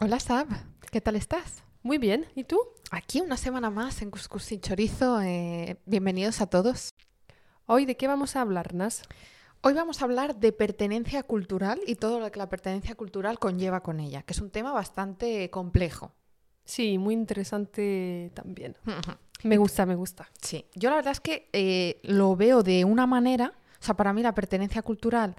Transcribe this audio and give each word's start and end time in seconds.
Hola 0.00 0.18
Sab, 0.18 0.48
¿qué 0.90 1.00
tal 1.00 1.14
estás? 1.14 1.62
Muy 1.82 1.98
bien, 1.98 2.26
¿y 2.34 2.42
tú? 2.42 2.58
Aquí 2.90 3.20
una 3.20 3.36
semana 3.36 3.70
más 3.70 4.02
en 4.02 4.10
Cuscus 4.10 4.42
sin 4.42 4.60
Chorizo. 4.60 5.20
eh, 5.20 5.76
bienvenidos 5.86 6.40
a 6.40 6.46
todos. 6.46 6.90
Hoy, 7.66 7.86
¿de 7.86 7.96
qué 7.96 8.08
vamos 8.08 8.34
a 8.34 8.40
hablar, 8.40 8.74
Nas? 8.74 9.02
Hoy 9.60 9.74
vamos 9.74 10.02
a 10.02 10.06
hablar 10.06 10.34
de 10.34 10.52
pertenencia 10.52 11.22
cultural 11.22 11.80
y 11.86 11.94
todo 11.94 12.18
lo 12.18 12.32
que 12.32 12.40
la 12.40 12.48
pertenencia 12.48 12.96
cultural 12.96 13.38
conlleva 13.38 13.84
con 13.84 14.00
ella, 14.00 14.22
que 14.22 14.32
es 14.32 14.40
un 14.40 14.50
tema 14.50 14.72
bastante 14.72 15.48
complejo. 15.50 16.12
Sí, 16.64 16.98
muy 16.98 17.14
interesante 17.14 18.32
también. 18.34 18.76
Me 19.44 19.58
gusta, 19.58 19.86
me 19.86 19.94
gusta. 19.94 20.28
Sí, 20.40 20.66
yo 20.74 20.90
la 20.90 20.96
verdad 20.96 21.12
es 21.12 21.20
que 21.20 21.48
eh, 21.52 22.00
lo 22.02 22.34
veo 22.34 22.64
de 22.64 22.84
una 22.84 23.06
manera, 23.06 23.52
o 23.80 23.84
sea, 23.84 23.94
para 23.94 24.12
mí 24.12 24.22
la 24.22 24.34
pertenencia 24.34 24.82
cultural 24.82 25.36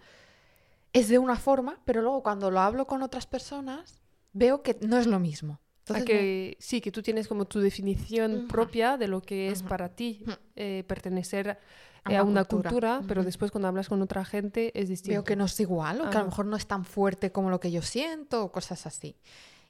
es 0.94 1.10
de 1.10 1.18
una 1.18 1.36
forma, 1.36 1.82
pero 1.84 2.02
luego 2.02 2.24
cuando 2.24 2.50
lo 2.52 2.62
hablo 2.62 2.88
con 2.88 3.04
otras 3.04 3.28
personas 3.28 4.03
veo 4.34 4.62
que 4.62 4.78
no 4.82 4.98
es 4.98 5.08
lo 5.08 5.20
mismo. 5.20 5.54
A 5.54 6.00
Entonces, 6.00 6.06
que 6.06 6.58
sí, 6.60 6.82
que 6.82 6.92
tú 6.92 7.02
tienes 7.02 7.28
como 7.28 7.46
tu 7.46 7.60
definición 7.60 8.48
propia 8.48 8.98
de 8.98 9.08
lo 9.08 9.22
que 9.22 9.50
es 9.50 9.64
para 9.64 9.90
ti 9.90 10.24
eh, 10.56 10.84
pertenecer 10.88 11.58
A 12.04 12.14
eh, 12.14 12.18
a 12.18 12.24
una 12.24 12.46
cultura. 12.46 13.02
pero 13.08 13.24
después 13.24 13.52
cuando 13.52 13.68
hablas 13.68 13.90
con 13.90 14.02
otra 14.02 14.24
gente 14.24 14.72
es 14.80 14.88
distinto. 14.88 15.12
Veo 15.12 15.24
que 15.24 15.36
no 15.36 15.46
es 15.46 15.60
igual, 15.60 16.02
o 16.02 16.10
que 16.10 16.18
a 16.18 16.22
lo 16.22 16.28
mejor 16.28 16.46
no 16.46 16.56
es 16.56 16.68
tan 16.68 16.86
fuerte 16.86 17.32
como 17.32 17.50
lo 17.50 17.60
que 17.60 17.72
yo 17.72 17.82
siento, 17.82 18.44
o 18.46 18.52
cosas 18.52 18.86
así. 18.86 19.18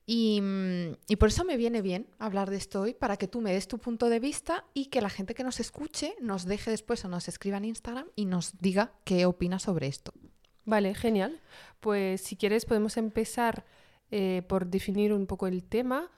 Y, 0.05 0.41
mm, 0.41 0.97
y 1.07 1.15
por 1.15 1.29
eso 1.29 1.45
me 1.45 1.57
viene 1.57 1.81
bien 1.81 2.07
hablar 2.19 2.49
de 2.49 2.57
esto 2.57 2.81
hoy, 2.81 2.93
para 2.93 3.17
que 3.17 3.27
tú 3.27 3.41
me 3.41 3.53
des 3.53 3.67
tu 3.67 3.79
punto 3.79 4.09
de 4.09 4.19
vista 4.19 4.65
y 4.73 4.87
que 4.87 5.01
la 5.01 5.09
gente 5.09 5.33
que 5.33 5.43
nos 5.43 5.59
escuche 5.59 6.15
nos 6.21 6.45
deje 6.45 6.69
después 6.69 7.03
o 7.05 7.07
nos 7.07 7.27
escriba 7.27 7.57
en 7.57 7.65
Instagram 7.65 8.07
y 8.15 8.25
nos 8.25 8.59
diga 8.59 8.91
qué 9.03 9.25
opina 9.25 9.59
sobre 9.59 9.87
esto. 9.87 10.13
Vale, 10.65 10.93
genial. 10.93 11.39
Pues 11.79 12.21
si 12.21 12.35
quieres 12.35 12.65
podemos 12.65 12.97
empezar 12.97 13.65
eh, 14.15 14.43
por 14.43 14.67
definir 14.67 15.11
un 15.11 15.25
poco 15.25 15.47
el 15.47 15.63
tema. 15.63 16.11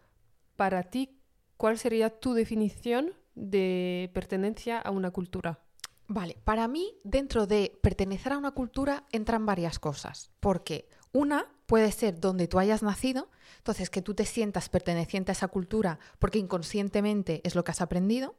Para 0.57 0.83
ti, 0.83 1.17
¿cuál 1.55 1.77
sería 1.77 2.09
tu 2.19 2.33
definición 2.33 3.13
de 3.35 4.11
pertenencia 4.13 4.79
a 4.79 4.91
una 4.91 5.11
cultura? 5.11 5.61
Vale, 6.05 6.35
para 6.43 6.67
mí, 6.67 6.99
dentro 7.05 7.47
de 7.47 7.79
pertenecer 7.81 8.33
a 8.33 8.37
una 8.37 8.51
cultura 8.51 9.05
entran 9.13 9.45
varias 9.45 9.79
cosas, 9.79 10.29
porque 10.41 10.89
una 11.13 11.47
puede 11.65 11.91
ser 11.91 12.19
donde 12.19 12.47
tú 12.47 12.59
hayas 12.59 12.83
nacido, 12.83 13.29
entonces 13.57 13.89
que 13.89 14.01
tú 14.01 14.13
te 14.13 14.25
sientas 14.25 14.69
perteneciente 14.69 15.31
a 15.31 15.33
esa 15.33 15.47
cultura 15.47 15.97
porque 16.19 16.37
inconscientemente 16.37 17.41
es 17.43 17.55
lo 17.55 17.63
que 17.63 17.71
has 17.71 17.81
aprendido, 17.81 18.35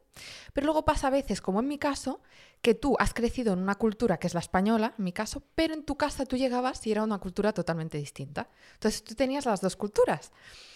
pero 0.53 0.65
luego 0.65 0.85
pasa 0.85 1.07
a 1.07 1.09
veces, 1.09 1.41
como 1.41 1.59
en 1.59 1.67
mi 1.67 1.77
caso, 1.77 2.21
que 2.61 2.73
tú 2.73 2.95
has 2.99 3.13
crecido 3.13 3.53
en 3.53 3.59
una 3.59 3.75
cultura 3.75 4.17
que 4.17 4.27
es 4.27 4.33
la 4.33 4.39
española, 4.39 4.93
en 4.97 5.03
mi 5.03 5.11
caso, 5.11 5.43
pero 5.55 5.73
en 5.73 5.83
tu 5.83 5.95
casa 5.97 6.25
tú 6.25 6.37
llegabas 6.37 6.85
y 6.87 6.91
era 6.91 7.03
una 7.03 7.19
cultura 7.19 7.51
totalmente 7.53 7.97
distinta. 7.97 8.49
Entonces 8.75 9.03
tú 9.03 9.13
tenías 9.15 9.45
las 9.45 9.61
dos 9.61 9.75
culturas. 9.75 10.31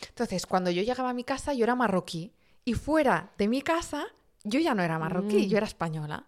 Entonces, 0.09 0.45
cuando 0.45 0.69
yo 0.71 0.83
llegaba 0.83 1.09
a 1.09 1.13
mi 1.13 1.23
casa, 1.23 1.53
yo 1.53 1.63
era 1.63 1.75
marroquí 1.75 2.33
y 2.65 2.73
fuera 2.73 3.31
de 3.37 3.47
mi 3.47 3.61
casa, 3.61 4.05
yo 4.43 4.59
ya 4.59 4.75
no 4.75 4.83
era 4.83 4.99
marroquí, 4.99 5.45
Mm. 5.47 5.49
yo 5.49 5.57
era 5.57 5.65
española. 5.67 6.27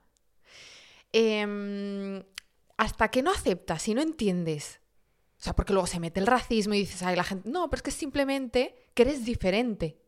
Em, 1.12 2.24
hasta 2.78 3.10
que 3.10 3.22
no 3.22 3.32
aceptas 3.32 3.88
y 3.88 3.94
no 3.94 4.02
entiendes, 4.02 4.80
o 5.44 5.46
sea, 5.46 5.54
porque 5.54 5.74
luego 5.74 5.88
se 5.88 6.00
mete 6.00 6.22
el 6.22 6.26
racismo 6.26 6.74
y 6.74 6.80
dices, 6.80 7.04
ay, 7.04 7.18
la 7.18 7.24
gente, 7.26 7.50
no, 7.50 7.70
pero 7.70 7.80
es 7.80 7.84
que 7.84 7.92
simplemente 7.92 8.88
que 8.94 9.02
eres 9.02 9.26
diferente. 9.26 10.00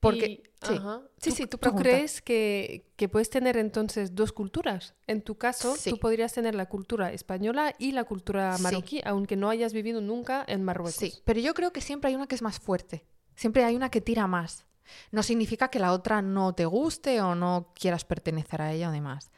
Porque, 0.00 0.26
Y- 0.26 0.36
sí, 0.66 0.74
ajá. 0.74 1.00
sí, 1.16 1.30
¿Tú, 1.30 1.36
sí, 1.36 1.42
tú 1.44 1.48
¿tú 1.48 1.58
pregunta. 1.60 1.82
crees 1.82 2.20
que, 2.20 2.92
que 2.96 3.08
puedes 3.08 3.30
tener 3.30 3.56
entonces 3.56 4.14
dos 4.14 4.32
culturas? 4.32 4.94
En 5.06 5.22
tu 5.22 5.38
caso, 5.38 5.76
Sí. 5.76 5.88
tú 5.88 5.98
podrías 5.98 6.34
tener 6.34 6.54
la 6.54 6.66
cultura 6.66 7.10
española 7.10 7.72
y 7.78 7.92
la 7.92 8.04
cultura 8.04 8.54
Sí. 8.58 8.62
marroquí, 8.64 9.00
aunque 9.06 9.36
no 9.36 9.48
hayas 9.48 9.72
vivido 9.72 10.02
nunca 10.02 10.44
en 10.46 10.62
Marruecos. 10.62 10.96
Sí, 10.96 11.14
pero 11.24 11.40
yo 11.40 11.54
creo 11.54 11.72
que 11.72 11.80
siempre 11.80 12.10
hay 12.10 12.14
una 12.16 12.26
que 12.26 12.34
es 12.34 12.42
más 12.42 12.60
fuerte. 12.60 13.06
Siempre 13.36 13.64
hay 13.64 13.74
una 13.76 13.90
que 13.90 14.02
tira 14.02 14.26
más. 14.26 14.66
No 15.10 15.22
significa 15.22 15.68
que 15.68 15.78
la 15.78 15.92
otra 15.94 16.20
no 16.20 16.54
te 16.54 16.66
guste 16.66 17.22
o 17.22 17.34
no 17.34 17.72
quieras 17.74 18.04
pertenecer 18.04 18.60
a 18.60 18.74
ella 18.74 18.90
o 18.90 18.92
demás. 18.92 19.30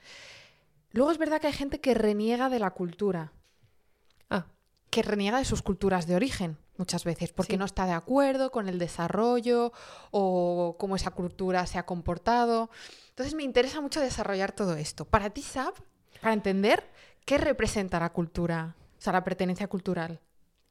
Luego 0.90 1.12
es 1.12 1.18
verdad 1.18 1.40
que 1.40 1.46
hay 1.46 1.52
gente 1.52 1.80
que 1.80 1.94
reniega 1.94 2.50
de 2.50 2.58
la 2.58 2.72
cultura, 2.72 3.32
que 4.96 5.02
reniega 5.02 5.36
de 5.36 5.44
sus 5.44 5.60
culturas 5.60 6.06
de 6.06 6.16
origen 6.16 6.56
muchas 6.78 7.04
veces, 7.04 7.30
porque 7.30 7.52
Sí. 7.52 7.58
no 7.58 7.66
está 7.66 7.84
de 7.84 7.92
acuerdo 7.92 8.50
con 8.50 8.66
el 8.66 8.78
desarrollo 8.78 9.70
o 10.10 10.76
cómo 10.78 10.96
esa 10.96 11.10
cultura 11.10 11.66
se 11.66 11.76
ha 11.78 11.84
comportado. 11.84 12.70
Entonces 13.10 13.34
me 13.34 13.42
interesa 13.42 13.82
mucho 13.82 14.00
desarrollar 14.00 14.52
todo 14.52 14.74
esto. 14.74 15.04
Para 15.04 15.28
ti, 15.28 15.42
Sab, 15.42 15.74
para 16.22 16.32
entender 16.32 16.82
qué 17.26 17.36
representa 17.36 18.00
la 18.00 18.10
cultura, 18.14 18.74
o 18.98 19.02
sea, 19.02 19.12
la 19.12 19.22
pertenencia 19.22 19.68
cultural. 19.68 20.18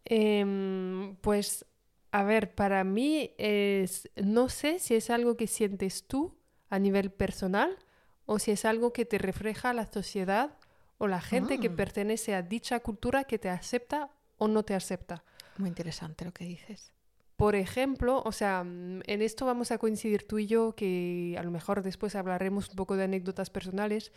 Em, 0.05 1.15
pues, 1.21 1.65
a 2.11 2.23
ver, 2.23 2.55
para 2.55 2.83
mí 2.83 3.31
es, 3.37 4.09
no 4.15 4.49
sé 4.49 4.79
si 4.79 4.95
es 4.95 5.11
algo 5.11 5.37
que 5.37 5.45
sientes 5.45 6.07
tú 6.07 6.35
a 6.71 6.79
nivel 6.79 7.11
personal 7.11 7.77
o 8.25 8.39
si 8.39 8.49
es 8.49 8.65
algo 8.65 8.91
que 8.91 9.05
te 9.05 9.19
refleja 9.19 9.71
la 9.73 9.85
sociedad 9.85 10.57
o 10.97 11.07
la 11.07 11.21
gente 11.21 11.59
que 11.59 11.67
Ah. 11.67 11.75
pertenece 11.75 12.35
a 12.35 12.41
dicha 12.41 12.79
cultura 12.79 13.23
que 13.25 13.37
te 13.39 13.49
acepta 13.49 14.09
o 14.37 14.47
no 14.47 14.63
te 14.63 14.73
acepta. 14.73 15.23
Muy 15.57 15.69
interesante 15.69 16.25
lo 16.25 16.31
que 16.33 16.45
dices. 16.45 16.91
Por 17.37 17.55
ejemplo, 17.55 18.21
o 18.25 18.31
sea, 18.31 18.63
mm, 18.63 19.01
en 19.05 19.21
esto 19.21 19.45
vamos 19.45 19.71
a 19.71 19.77
coincidir 19.77 20.25
tú 20.25 20.39
y 20.39 20.47
yo, 20.47 20.73
que 20.75 21.35
a 21.37 21.43
lo 21.43 21.51
mejor 21.51 21.81
después 21.81 22.15
hablaremos 22.15 22.69
un 22.69 22.75
poco 22.75 22.95
de 22.95 23.03
anécdotas 23.03 23.49
personales, 23.49 24.13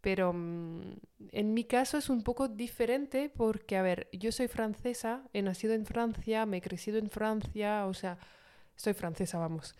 pero 0.00 0.32
mm, 0.34 0.80
en 1.32 1.54
mi 1.54 1.64
caso 1.64 1.98
es 1.98 2.08
un 2.08 2.22
poco 2.22 2.48
diferente 2.48 3.30
porque, 3.30 3.76
a 3.76 3.82
ver, 3.82 4.08
yo 4.12 4.32
soy 4.32 4.48
francesa, 4.48 5.24
he 5.34 5.42
nacido 5.42 5.74
en 5.74 5.84
Francia, 5.86 6.46
me 6.46 6.58
he 6.58 6.60
crecido 6.62 6.98
en 6.98 7.10
Francia, 7.10 7.86
o 7.86 7.92
sea, 7.94 8.18
soy 8.76 8.94
francesa, 8.94 9.38
vamos, 9.38 9.74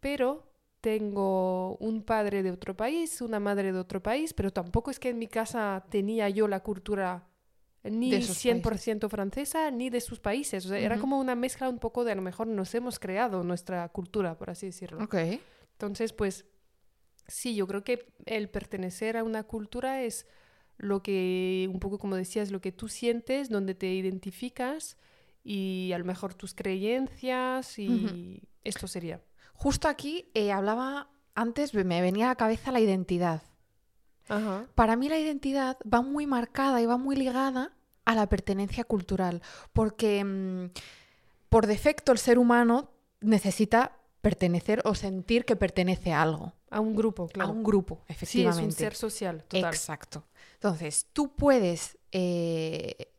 pero 0.00 0.46
tengo 0.88 1.76
un 1.80 2.02
padre 2.02 2.42
de 2.42 2.50
otro 2.50 2.74
país, 2.74 3.20
una 3.20 3.38
madre 3.38 3.72
de 3.72 3.78
otro 3.78 4.02
país, 4.02 4.32
pero 4.32 4.50
tampoco 4.50 4.90
es 4.90 4.98
que 4.98 5.10
en 5.10 5.18
mi 5.18 5.26
casa 5.26 5.84
tenía 5.90 6.30
yo 6.30 6.48
la 6.48 6.60
cultura 6.60 7.28
ni 7.84 8.10
De 8.10 8.16
esos 8.16 8.42
100% 8.42 9.08
francesa 9.10 9.70
ni 9.70 9.90
de 9.90 10.00
sus 10.00 10.18
países. 10.18 10.64
O 10.64 10.70
sea, 10.70 10.78
era 10.78 10.98
como 10.98 11.18
una 11.18 11.34
mezcla 11.34 11.68
un 11.68 11.78
poco 11.78 12.04
de 12.04 12.12
a 12.12 12.14
lo 12.14 12.22
mejor 12.22 12.46
nos 12.46 12.74
hemos 12.74 12.98
creado 12.98 13.44
nuestra 13.44 13.86
cultura, 13.90 14.36
por 14.38 14.48
así 14.48 14.66
decirlo. 14.66 15.04
Ok. 15.04 15.14
Entonces, 15.72 16.14
pues 16.14 16.46
sí, 17.26 17.54
yo 17.54 17.66
creo 17.66 17.84
que 17.84 18.12
el 18.24 18.48
pertenecer 18.48 19.18
a 19.18 19.24
una 19.24 19.44
cultura 19.44 20.02
es 20.02 20.26
lo 20.78 21.02
que, 21.02 21.68
un 21.70 21.80
poco 21.80 21.98
como 21.98 22.16
decías, 22.16 22.50
lo 22.50 22.62
que 22.62 22.72
tú 22.72 22.88
sientes, 22.88 23.50
donde 23.50 23.74
te 23.74 23.92
identificas 23.92 24.96
y 25.44 25.92
a 25.94 25.98
lo 25.98 26.04
mejor 26.06 26.34
tus 26.34 26.54
creencias 26.54 27.78
y 27.78 28.42
esto 28.64 28.88
sería. 28.88 29.20
Justo 29.58 29.88
aquí 29.88 30.30
eh, 30.34 30.52
hablaba, 30.52 31.08
antes 31.34 31.74
me 31.74 32.00
venía 32.00 32.26
a 32.26 32.28
la 32.28 32.34
cabeza 32.36 32.70
la 32.72 32.78
identidad. 32.80 33.42
Ajá. 34.28 34.66
Para 34.74 34.94
mí 34.96 35.08
la 35.08 35.18
identidad 35.18 35.76
va 35.92 36.00
muy 36.00 36.26
marcada 36.26 36.80
y 36.80 36.86
va 36.86 36.96
muy 36.96 37.16
ligada 37.16 37.72
a 38.04 38.14
la 38.14 38.28
pertenencia 38.28 38.84
cultural, 38.84 39.42
porque 39.72 40.24
mm, 40.24 40.70
por 41.48 41.66
defecto 41.66 42.12
el 42.12 42.18
ser 42.18 42.38
humano 42.38 42.90
necesita 43.20 43.98
pertenecer 44.20 44.80
o 44.84 44.94
sentir 44.94 45.44
que 45.44 45.56
pertenece 45.56 46.12
a 46.12 46.22
algo, 46.22 46.52
A 46.70 46.80
un 46.80 46.94
grupo, 46.94 47.26
claro. 47.28 47.50
a 47.50 47.52
un 47.52 47.62
grupo, 47.64 47.96
Sí, 47.96 48.04
es 48.08 48.16
efectivamente. 48.16 48.64
un 48.66 48.72
ser 48.72 48.94
social, 48.94 49.44
total. 49.48 49.74
Exacto. 49.74 50.24
Entonces, 50.54 51.06
tú 51.12 51.34
puedes, 51.34 51.98
eh, 52.12 53.12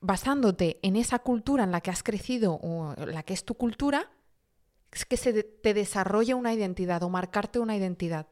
basándote 0.00 0.78
en 0.82 0.96
esa 0.96 1.18
cultura 1.20 1.64
en 1.64 1.70
la 1.70 1.80
que 1.80 1.90
has 1.90 2.02
crecido 2.02 2.54
o 2.62 2.94
la 3.06 3.22
que 3.22 3.32
es 3.34 3.44
tu 3.44 3.54
cultura, 3.54 4.10
que 5.04 5.16
se 5.16 5.42
te 5.42 5.74
desarrolle 5.74 6.34
una 6.34 6.54
identidad 6.54 7.02
o 7.02 7.08
marcarte 7.08 7.58
una 7.58 7.76
identidad. 7.76 8.28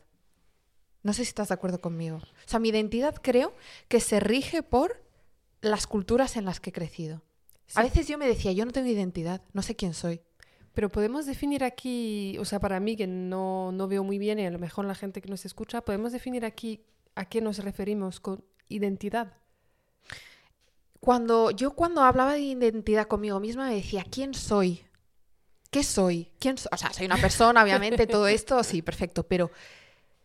No 1.02 1.12
sé 1.12 1.24
si 1.24 1.30
estás 1.30 1.48
de 1.48 1.54
acuerdo 1.54 1.80
conmigo. 1.80 2.18
O 2.18 2.48
sea, 2.48 2.60
mi 2.60 2.68
identidad 2.68 3.16
creo 3.20 3.54
que 3.88 3.98
se 3.98 4.20
rige 4.20 4.62
por 4.62 5.02
las 5.60 5.86
culturas 5.86 6.36
en 6.36 6.44
las 6.44 6.60
que 6.60 6.70
he 6.70 6.72
crecido. 6.72 7.22
A 7.74 7.82
veces 7.82 8.06
yo 8.06 8.18
me 8.18 8.28
decía, 8.28 8.52
yo 8.52 8.64
no 8.64 8.72
tengo 8.72 8.88
identidad, 8.88 9.42
no 9.52 9.62
sé 9.62 9.74
quién 9.74 9.94
soy. 9.94 10.20
Pero 10.74 10.88
podemos 10.88 11.26
definir 11.26 11.64
aquí, 11.64 12.36
o 12.38 12.44
sea, 12.44 12.60
para 12.60 12.80
mí 12.80 12.96
que 12.96 13.06
no, 13.06 13.72
no 13.72 13.88
veo 13.88 14.04
muy 14.04 14.18
bien 14.18 14.38
y 14.38 14.46
a 14.46 14.50
lo 14.50 14.58
mejor 14.58 14.84
la 14.84 14.94
gente 14.94 15.20
que 15.20 15.28
nos 15.28 15.44
escucha, 15.44 15.82
podemos 15.82 16.12
definir 16.12 16.44
aquí 16.44 16.84
a 17.14 17.26
qué 17.26 17.40
nos 17.40 17.58
referimos 17.58 18.20
con 18.20 18.44
identidad. 18.68 19.34
Cuando 21.00 21.50
yo 21.50 21.72
cuando 21.72 22.02
hablaba 22.02 22.34
de 22.34 22.40
identidad 22.40 23.06
conmigo 23.08 23.40
misma 23.40 23.68
me 23.68 23.74
decía, 23.74 24.04
¿quién 24.08 24.34
soy? 24.34 24.84
¿Qué 25.72 25.82
soy? 25.82 26.28
¿Quién 26.38 26.56
so-?" 26.56 26.68
O 26.70 26.76
sea, 26.76 26.92
soy 26.92 27.06
una 27.06 27.16
persona, 27.16 27.64
obviamente, 27.64 28.06
todo 28.06 28.28
esto, 28.38 28.62
sí, 28.62 28.80
perfecto, 28.82 29.24
pero 29.24 29.50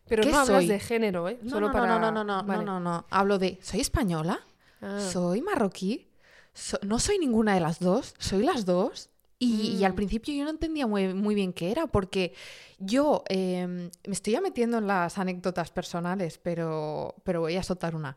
Pero 0.08 0.22
¿Qué 0.24 0.32
no 0.32 0.38
hablas 0.40 0.58
soy? 0.64 0.68
de 0.68 0.80
género, 0.80 1.28
¿eh? 1.28 1.40
no, 1.42 1.50
Solo 1.50 1.68
no, 1.68 1.74
para... 1.74 1.88
no, 1.88 2.00
no, 2.00 2.12
no, 2.12 2.24
no, 2.24 2.44
Vale. 2.44 2.64
no, 2.64 2.80
no, 2.80 2.92
no. 2.92 3.06
Hablo 3.10 3.40
de, 3.40 3.58
¿soy 3.62 3.82
española? 3.82 4.40
Ah. 4.82 5.00
¿Soy 5.12 5.42
marroquí? 5.42 6.08
So- 6.54 6.80
¿No 6.84 7.00
soy 7.00 7.18
ninguna 7.20 7.56
de 7.56 7.60
las 7.62 7.80
dos? 7.80 8.14
¿Soy 8.20 8.44
las 8.44 8.66
dos? 8.66 9.10
Y, 9.40 9.78
y 9.78 9.84
al 9.84 9.92
Mm. 9.94 9.96
principio 9.96 10.34
yo 10.34 10.44
no 10.46 10.50
entendía 10.50 10.88
muy, 10.88 11.14
muy 11.14 11.36
bien 11.36 11.54
qué 11.54 11.72
era, 11.72 11.88
porque 11.88 12.34
yo 12.80 13.24
eh, 13.30 13.68
me 13.68 14.14
estoy 14.14 14.34
ya 14.34 14.42
metiendo 14.42 14.78
en 14.80 14.88
las 14.88 15.18
anécdotas 15.18 15.70
personales, 15.72 16.40
pero, 16.42 17.14
pero 17.24 17.42
voy 17.42 17.56
a 17.58 17.64
soltar 17.64 17.96
una. 17.96 18.16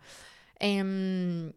Em, 0.59 1.53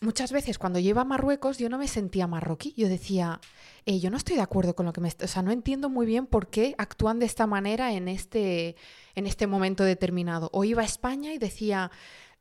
muchas 0.00 0.32
veces 0.32 0.58
cuando 0.58 0.78
yo 0.78 0.90
iba 0.90 1.02
a 1.02 1.04
Marruecos 1.04 1.58
yo 1.58 1.68
no 1.68 1.78
me 1.78 1.88
sentía 1.88 2.26
marroquí. 2.26 2.74
Yo 2.76 2.88
decía, 2.88 3.40
eh, 3.86 4.00
yo 4.00 4.10
no 4.10 4.16
estoy 4.16 4.36
de 4.36 4.42
acuerdo 4.42 4.74
con 4.74 4.86
lo 4.86 4.92
que 4.92 5.00
me... 5.00 5.08
O 5.08 5.26
sea, 5.26 5.42
no 5.42 5.50
entiendo 5.50 5.88
muy 5.88 6.06
bien 6.06 6.26
por 6.26 6.48
qué 6.48 6.74
actúan 6.78 7.18
de 7.18 7.26
esta 7.26 7.46
manera 7.46 7.92
en 7.92 8.08
este, 8.08 8.76
en 9.14 9.26
este 9.26 9.46
momento 9.46 9.84
determinado. 9.84 10.50
O 10.52 10.64
iba 10.64 10.82
a 10.82 10.84
España 10.86 11.32
y 11.32 11.38
decía, 11.38 11.90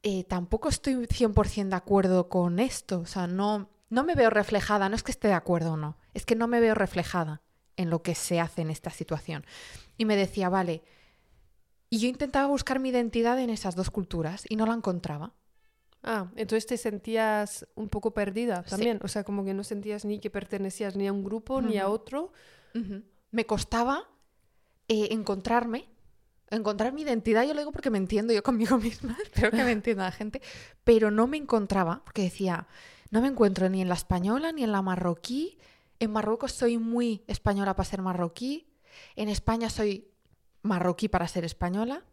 eh, 0.03 0.23
tampoco 0.23 0.69
estoy 0.69 0.95
100% 0.95 1.69
de 1.69 1.75
acuerdo 1.75 2.29
con 2.29 2.59
esto. 2.59 3.00
O 3.00 3.05
sea, 3.05 3.27
no, 3.27 3.69
no 3.89 4.03
me 4.03 4.15
veo 4.15 4.29
reflejada. 4.29 4.89
No 4.89 4.95
es 4.95 5.03
que 5.03 5.11
esté 5.11 5.27
de 5.27 5.33
acuerdo 5.33 5.73
o 5.73 5.77
no. 5.77 5.97
Es 6.13 6.25
que 6.25 6.35
no 6.35 6.47
me 6.47 6.59
veo 6.59 6.75
reflejada 6.75 7.41
en 7.77 7.89
lo 7.89 8.03
que 8.03 8.15
se 8.15 8.39
hace 8.39 8.61
en 8.61 8.69
esta 8.69 8.89
situación. 8.89 9.45
Y 9.97 10.06
me 10.06 10.15
decía, 10.15 10.49
vale. 10.49 10.83
Y 11.89 11.99
yo 11.99 12.07
intentaba 12.07 12.47
buscar 12.47 12.79
mi 12.79 12.89
identidad 12.89 13.39
en 13.39 13.49
esas 13.49 13.75
dos 13.75 13.91
culturas 13.91 14.45
y 14.49 14.56
no 14.56 14.65
la 14.65 14.73
encontraba. 14.73 15.33
Ah, 16.03 16.27
entonces 16.35 16.67
te 16.67 16.77
sentías 16.77 17.65
un 17.75 17.88
poco 17.88 18.13
perdida 18.13 18.61
también. 18.63 19.00
O 19.03 19.07
sea, 19.07 19.23
como 19.23 19.45
que 19.45 19.53
no 19.53 19.63
sentías 19.63 20.03
ni 20.03 20.19
que 20.19 20.29
pertenecías 20.29 20.97
ni 20.97 21.07
a 21.07 21.13
un 21.13 21.23
grupo 21.23 21.61
ni 21.61 21.77
a 21.77 21.88
otro. 21.88 22.33
Me 23.31 23.45
costaba 23.45 24.09
eh, 24.89 25.07
encontrarme, 25.11 25.88
encontrar 26.50 26.91
mi 26.91 27.03
identidad. 27.03 27.44
Yo 27.45 27.53
lo 27.53 27.61
digo 27.61 27.71
porque 27.71 27.89
me 27.89 27.97
entiendo 27.97 28.33
yo 28.33 28.44
conmigo 28.44 28.77
misma, 28.79 29.17
espero 29.23 29.51
que 29.51 29.63
me 29.63 29.71
entienda 29.71 30.03
la 30.03 30.11
gente, 30.11 30.41
pero 30.83 31.09
no 31.09 31.25
me 31.25 31.38
encontraba 31.38 32.01
porque 32.03 32.23
decía, 32.23 32.67
no 33.09 33.21
me 33.21 33.29
encuentro 33.29 33.69
ni 33.69 33.81
en 33.81 33.88
la 33.88 33.95
española 33.95 34.51
ni 34.51 34.63
en 34.63 34.71
la 34.71 34.81
marroquí. 34.81 35.57
En 35.99 36.11
Marruecos 36.11 36.51
soy 36.51 36.77
muy 36.77 37.23
española 37.27 37.75
para 37.75 37.89
ser 37.89 38.01
marroquí. 38.01 38.67
En 39.15 39.29
España 39.29 39.69
soy 39.69 40.09
marroquí 40.63 41.07
para 41.07 41.27
ser 41.29 41.45
española. 41.45 42.03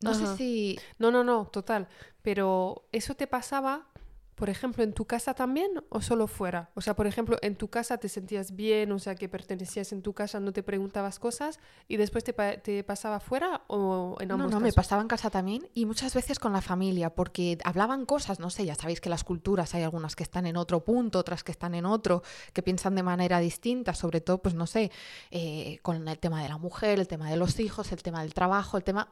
No 0.00 0.14
sé 0.14 0.36
si... 0.36 0.78
No, 0.98 1.10
no, 1.10 1.24
no, 1.24 1.46
total. 1.46 1.88
Pero 2.22 2.86
¿eso 2.92 3.14
te 3.14 3.26
pasaba, 3.26 3.86
por 4.34 4.50
ejemplo, 4.50 4.82
en 4.82 4.92
tu 4.92 5.04
casa 5.04 5.34
también 5.34 5.70
o 5.90 6.00
solo 6.00 6.26
fuera? 6.26 6.70
O 6.74 6.80
sea, 6.80 6.94
por 6.94 7.06
ejemplo, 7.06 7.36
en 7.42 7.56
tu 7.56 7.68
casa 7.68 7.98
te 7.98 8.08
sentías 8.08 8.56
bien, 8.56 8.92
o 8.92 8.98
sea, 8.98 9.14
que 9.14 9.28
pertenecías 9.28 9.92
en 9.92 10.02
tu 10.02 10.14
casa, 10.14 10.40
no 10.40 10.52
te 10.52 10.62
preguntabas 10.62 11.18
cosas 11.18 11.60
y 11.86 11.96
después 11.96 12.24
te, 12.24 12.32
te 12.32 12.82
pasaba 12.82 13.20
fuera 13.20 13.62
o 13.66 14.16
en 14.20 14.32
ambos 14.32 14.50
No, 14.50 14.58
no, 14.58 14.64
me 14.64 14.72
pasaba 14.72 15.02
en 15.02 15.08
casa 15.08 15.30
también 15.30 15.68
y 15.74 15.86
muchas 15.86 16.14
veces 16.14 16.38
con 16.38 16.52
la 16.52 16.62
familia 16.62 17.14
porque 17.14 17.58
hablaban 17.62 18.06
cosas, 18.06 18.40
no 18.40 18.50
sé, 18.50 18.64
ya 18.64 18.74
sabéis 18.74 19.00
que 19.00 19.10
las 19.10 19.22
culturas 19.22 19.74
hay 19.74 19.82
algunas 19.82 20.16
que 20.16 20.22
están 20.22 20.46
en 20.46 20.56
otro 20.56 20.82
punto, 20.82 21.18
otras 21.18 21.44
que 21.44 21.52
están 21.52 21.74
en 21.74 21.86
otro, 21.86 22.22
que 22.52 22.62
piensan 22.62 22.94
de 22.94 23.02
manera 23.02 23.38
distinta, 23.38 23.94
sobre 23.94 24.20
todo, 24.20 24.38
pues 24.38 24.54
no 24.54 24.66
sé, 24.66 24.90
eh, 25.30 25.78
con 25.82 26.08
el 26.08 26.18
tema 26.18 26.42
de 26.42 26.48
la 26.48 26.58
mujer, 26.58 26.98
el 27.00 27.08
tema 27.08 27.30
de 27.30 27.36
los 27.36 27.60
hijos, 27.60 27.92
el 27.92 28.02
tema 28.02 28.22
del 28.22 28.34
trabajo, 28.34 28.76
el 28.76 28.84
tema 28.84 29.08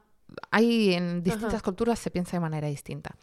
hay 0.50 0.94
en 0.94 1.22
distintas 1.22 1.62
culturas 1.62 1.98
se 1.98 2.10
piensa 2.10 2.36
de 2.36 2.40
manera 2.40 2.68
distinta. 2.68 3.16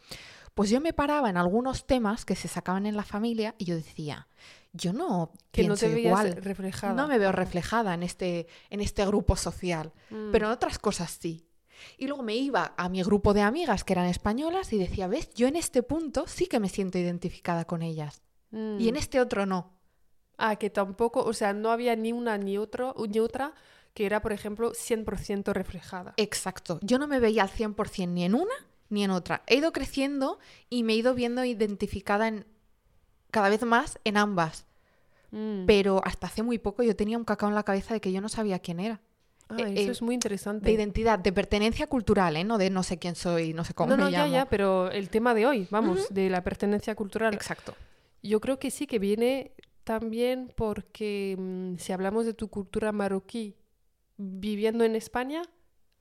Pues 0.54 0.70
yo 0.70 0.82
me 0.82 0.94
paraba 0.94 1.30
en 1.30 1.38
algunos 1.38 1.86
temas 1.86 2.26
que 2.26 2.36
se 2.36 2.48
sacaban 2.48 2.86
en 2.86 2.98
la 2.98 3.04
familia 3.04 3.56
y 3.58 3.66
yo 3.66 3.76
decía, 3.76 4.28
yo 4.74 4.94
no 4.94 5.32
que 5.52 5.68
no 5.68 5.76
te 5.78 6.00
igual, 6.00 6.36
reflejada. 6.36 6.94
no 6.94 7.08
me 7.08 7.18
veo 7.18 7.32
reflejada 7.32 7.94
en 7.94 8.04
este, 8.04 8.48
en 8.70 8.82
este 8.82 9.06
grupo 9.06 9.36
social, 9.36 9.94
mm. 10.10 10.32
pero 10.32 10.48
en 10.48 10.52
otras 10.52 10.80
cosas 10.80 11.18
sí. 11.20 11.46
Y 11.98 12.08
luego 12.08 12.24
me 12.24 12.36
iba 12.36 12.74
a 12.76 12.90
mi 12.90 13.02
grupo 13.04 13.34
de 13.34 13.42
amigas 13.42 13.86
que 13.86 13.94
eran 13.94 14.08
españolas 14.08 14.74
y 14.74 14.78
decía, 14.78 15.08
ves, 15.08 15.34
yo 15.34 15.48
en 15.48 15.56
este 15.56 15.82
punto 15.82 16.26
sí 16.28 16.48
que 16.48 16.60
me 16.60 16.68
siento 16.68 16.98
identificada 16.98 17.64
con 17.66 17.82
ellas 17.82 18.22
y 18.52 18.88
en 18.88 18.96
mm. 18.96 18.98
este 18.98 19.20
otro 19.20 19.46
no. 19.46 19.80
Ah, 20.38 20.56
que 20.56 20.70
tampoco, 20.70 21.24
o 21.24 21.34
sea, 21.34 21.54
no 21.54 21.70
había 21.70 21.96
ni 21.96 22.14
una 22.14 22.38
ni, 22.38 22.58
otro, 22.58 22.96
ni 23.10 23.20
otra 23.20 23.54
que 23.94 24.06
era, 24.06 24.22
por 24.22 24.32
ejemplo, 24.32 24.72
100% 24.74 25.54
reflejada. 25.54 26.14
Exacto. 26.18 26.80
Yo 26.82 27.00
no 27.00 27.08
me 27.08 27.20
veía 27.20 27.44
al 27.44 27.50
100% 27.50 28.08
ni 28.10 28.24
en 28.24 28.36
una 28.36 28.54
ni 28.90 29.04
en 29.04 29.12
otra. 29.12 29.44
He 29.48 29.58
ido 29.58 29.72
creciendo 29.72 30.40
y 30.70 30.84
me 30.84 30.94
he 30.94 30.96
ido 30.98 31.14
viendo 31.14 31.46
identificada 31.46 32.28
en 32.28 32.46
cada 33.32 33.50
vez 33.50 33.64
más 33.64 34.00
en 34.04 34.18
ambas. 34.18 34.66
Mm. 35.32 35.66
Pero 35.66 36.02
hasta 36.04 36.28
hace 36.28 36.44
muy 36.44 36.58
poco 36.58 36.82
yo 36.84 36.96
tenía 36.96 37.18
un 37.18 37.24
cacao 37.24 37.50
en 37.50 37.56
la 37.56 37.64
cabeza 37.64 37.94
de 37.94 38.02
que 38.02 38.12
yo 38.12 38.20
no 38.22 38.30
sabía 38.30 38.60
quién 38.60 38.80
era. 38.80 39.00
Ah, 39.48 39.58
eh, 39.60 39.74
eso 39.78 39.92
es 39.92 40.02
muy 40.02 40.14
interesante. 40.14 40.66
De 40.66 40.72
identidad, 40.72 41.18
de 41.18 41.32
pertenencia 41.32 41.88
cultural, 41.88 42.36
¿eh? 42.38 42.44
No 42.44 42.58
de 42.58 42.70
no 42.70 42.84
sé 42.84 42.98
quién 42.98 43.16
soy, 43.16 43.54
no 43.54 43.64
sé 43.64 43.74
cómo 43.74 43.90
no, 43.90 43.98
me 43.98 44.04
no, 44.04 44.10
ya, 44.10 44.28
ya, 44.28 44.46
pero 44.46 44.92
el 44.92 45.10
tema 45.10 45.34
de 45.34 45.48
hoy, 45.48 45.68
vamos, 45.72 46.08
de 46.14 46.30
la 46.30 46.44
pertenencia 46.44 46.94
cultural. 46.96 47.34
Exacto. 47.34 47.76
Yo 48.22 48.40
creo 48.42 48.60
que 48.60 48.70
sí, 48.70 48.86
que 48.86 49.00
viene 49.00 49.52
también 49.84 50.52
porque 50.56 51.36
mm, 51.38 51.78
si 51.78 51.92
hablamos 51.94 52.26
de 52.26 52.34
tu 52.34 52.50
cultura 52.50 52.92
marroquí 52.92 53.56
viviendo 54.20 54.84
en 54.84 54.96
España, 54.96 55.42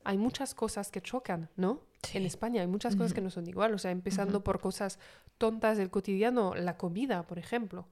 hay 0.05 0.19
muchas 0.19 0.55
cosas 0.55 0.91
que 0.91 1.01
chocan, 1.01 1.51
¿no? 1.57 1.87
En 2.13 2.27
España 2.27 2.61
hay 2.63 2.67
muchas 2.67 2.97
cosas 2.97 3.15
que 3.15 3.21
no 3.21 3.31
son 3.31 3.47
igual, 3.47 3.75
o 3.75 3.79
sea, 3.79 3.91
empezando 3.91 4.43
por 4.45 4.61
cosas 4.61 4.99
tontas 5.37 5.79
del 5.79 5.91
cotidiano, 5.91 6.55
la 6.55 6.77
comida, 6.77 7.23
por 7.23 7.39
ejemplo, 7.39 7.89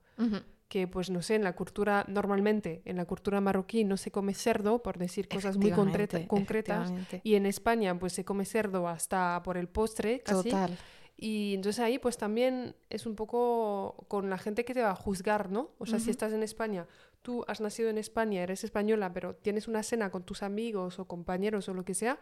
que 0.68 0.88
pues 0.88 1.10
no 1.10 1.22
sé, 1.22 1.36
en 1.36 1.44
la 1.44 1.54
cultura, 1.54 2.04
normalmente 2.08 2.82
en 2.84 2.96
la 2.96 3.04
cultura 3.04 3.40
marroquí 3.40 3.84
no 3.84 3.96
se 3.96 4.10
come 4.10 4.34
cerdo, 4.34 4.82
por 4.82 4.98
decir 4.98 5.28
cosas 5.28 5.56
muy 5.56 5.70
concretas, 5.70 6.92
y 7.22 7.34
en 7.34 7.46
España 7.46 7.98
pues 7.98 8.12
se 8.12 8.24
come 8.24 8.44
cerdo 8.44 8.88
hasta 8.88 9.40
por 9.44 9.56
el 9.56 9.68
postre, 9.68 10.20
casi. 10.20 10.50
Total. 10.50 10.76
Y 11.18 11.54
entonces 11.54 11.80
ahí 11.80 11.98
pues 11.98 12.18
también 12.18 12.76
es 12.90 13.06
un 13.06 13.16
poco 13.16 14.04
con 14.08 14.28
la 14.28 14.38
gente 14.38 14.64
que 14.64 14.74
te 14.74 14.82
va 14.82 14.90
a 14.90 14.96
juzgar, 14.96 15.50
¿no? 15.50 15.70
O 15.78 15.86
sea, 15.86 15.98
si 15.98 16.10
estás 16.10 16.32
en 16.32 16.42
España, 16.42 16.86
tú 17.26 17.44
has 17.48 17.60
nacido 17.60 17.90
en 17.90 17.98
España, 17.98 18.44
eres 18.44 18.62
española, 18.62 19.12
pero 19.12 19.34
tienes 19.34 19.66
una 19.66 19.82
cena 19.82 20.10
con 20.10 20.22
tus 20.22 20.44
amigos 20.44 21.00
o 21.00 21.08
compañeros 21.08 21.68
o 21.68 21.74
lo 21.74 21.84
que 21.84 21.92
sea, 21.92 22.20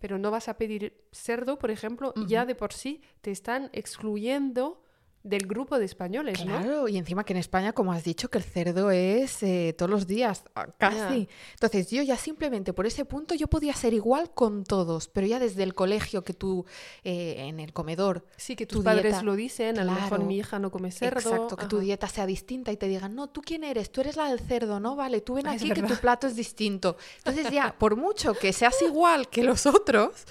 pero 0.00 0.18
no 0.18 0.32
vas 0.32 0.48
a 0.48 0.58
pedir 0.58 1.04
cerdo, 1.12 1.56
por 1.56 1.70
ejemplo, 1.70 2.12
ya 2.26 2.44
de 2.46 2.56
por 2.56 2.72
sí 2.72 3.00
te 3.20 3.30
están 3.30 3.70
excluyendo 3.72 4.82
del 5.22 5.46
grupo 5.46 5.78
de 5.78 5.84
españoles, 5.84 6.44
¿no? 6.46 6.58
Claro, 6.58 6.88
y 6.88 6.96
encima 6.96 7.24
que 7.24 7.34
en 7.34 7.38
España, 7.38 7.72
como 7.72 7.92
has 7.92 8.04
dicho, 8.04 8.30
que 8.30 8.38
el 8.38 8.44
cerdo 8.44 8.90
es 8.90 9.42
eh, 9.42 9.74
todos 9.76 9.90
los 9.90 10.06
días, 10.06 10.44
ah, 10.54 10.66
casi. 10.78 11.28
Entonces 11.52 11.90
yo 11.90 12.02
ya 12.02 12.16
simplemente 12.16 12.72
por 12.72 12.86
ese 12.86 13.04
punto 13.04 13.34
yo 13.34 13.46
podía 13.46 13.74
ser 13.74 13.92
igual 13.92 14.30
con 14.32 14.64
todos, 14.64 15.08
pero 15.08 15.26
ya 15.26 15.38
desde 15.38 15.62
el 15.62 15.74
colegio 15.74 16.24
que 16.24 16.32
tú, 16.32 16.64
eh, 17.04 17.34
en 17.38 17.60
el 17.60 17.74
comedor... 17.74 18.24
Sí, 18.36 18.56
que 18.56 18.66
tus 18.66 18.82
padres 18.82 19.22
lo 19.22 19.36
dicen, 19.36 19.78
a 19.78 19.84
lo 19.84 19.92
mejor 19.92 20.24
mi 20.24 20.38
hija 20.38 20.58
no 20.58 20.70
come 20.70 20.90
cerdo. 20.90 21.20
Exacto, 21.20 21.56
que 21.56 21.66
tu 21.66 21.80
dieta 21.80 22.08
sea 22.08 22.24
distinta 22.24 22.72
y 22.72 22.78
te 22.78 22.88
digan, 22.88 23.14
no, 23.14 23.28
¿tú 23.28 23.42
quién 23.42 23.62
eres? 23.62 23.92
Tú 23.92 24.00
eres 24.00 24.16
la 24.16 24.28
del 24.30 24.40
cerdo, 24.40 24.80
¿no? 24.80 24.96
Vale, 24.96 25.20
tú 25.20 25.34
ven 25.34 25.46
ah, 25.46 25.52
aquí 25.52 25.70
que 25.70 25.82
tu 25.82 25.96
plato 25.96 26.26
es 26.26 26.34
distinto. 26.34 26.96
Entonces 27.18 27.50
ya, 27.50 27.74
por 27.78 27.94
mucho 27.96 28.32
que 28.32 28.54
seas 28.54 28.80
igual 28.80 29.28
que 29.28 29.42
los 29.42 29.66
otros 29.66 30.24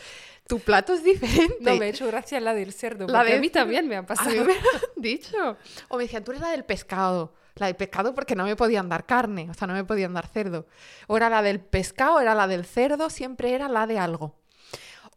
tu 0.50 0.60
plato 0.60 0.94
es 0.94 1.04
diferente. 1.04 1.58
No, 1.62 1.76
me 1.76 1.86
he 1.86 1.90
hecho 1.90 2.08
gracia 2.08 2.40
la 2.40 2.56
del 2.56 2.74
cerdo. 2.74 3.06
La 3.08 3.24
de... 3.24 3.36
a 3.36 3.40
mí 3.40 3.52
también 3.52 3.88
me 3.88 3.96
ha 3.96 4.06
pasado. 4.08 4.46
me 4.46 4.56
dicho. 4.96 5.58
O 5.90 5.98
me 5.98 6.04
decían, 6.04 6.24
tú 6.24 6.32
eres 6.32 6.42
la 6.42 6.50
del 6.50 6.66
pescado. 6.66 7.36
La 7.54 7.68
del 7.68 7.76
pescado 7.76 8.16
porque 8.16 8.36
no 8.36 8.46
me 8.46 8.56
podían 8.56 8.90
dar 8.90 9.06
carne, 9.06 9.48
o 9.52 9.54
sea, 9.54 9.68
no 9.68 9.76
me 9.76 9.84
podían 9.84 10.12
dar 10.12 10.28
cerdo. 10.28 10.66
O 11.06 11.18
era 11.18 11.30
la 11.30 11.44
del 11.44 11.60
pescado, 11.60 12.20
era 12.20 12.34
la 12.34 12.48
del 12.48 12.66
cerdo, 12.66 13.12
siempre 13.12 13.54
era 13.54 13.70
la 13.70 13.86
de 13.86 14.00
algo. 14.00 14.40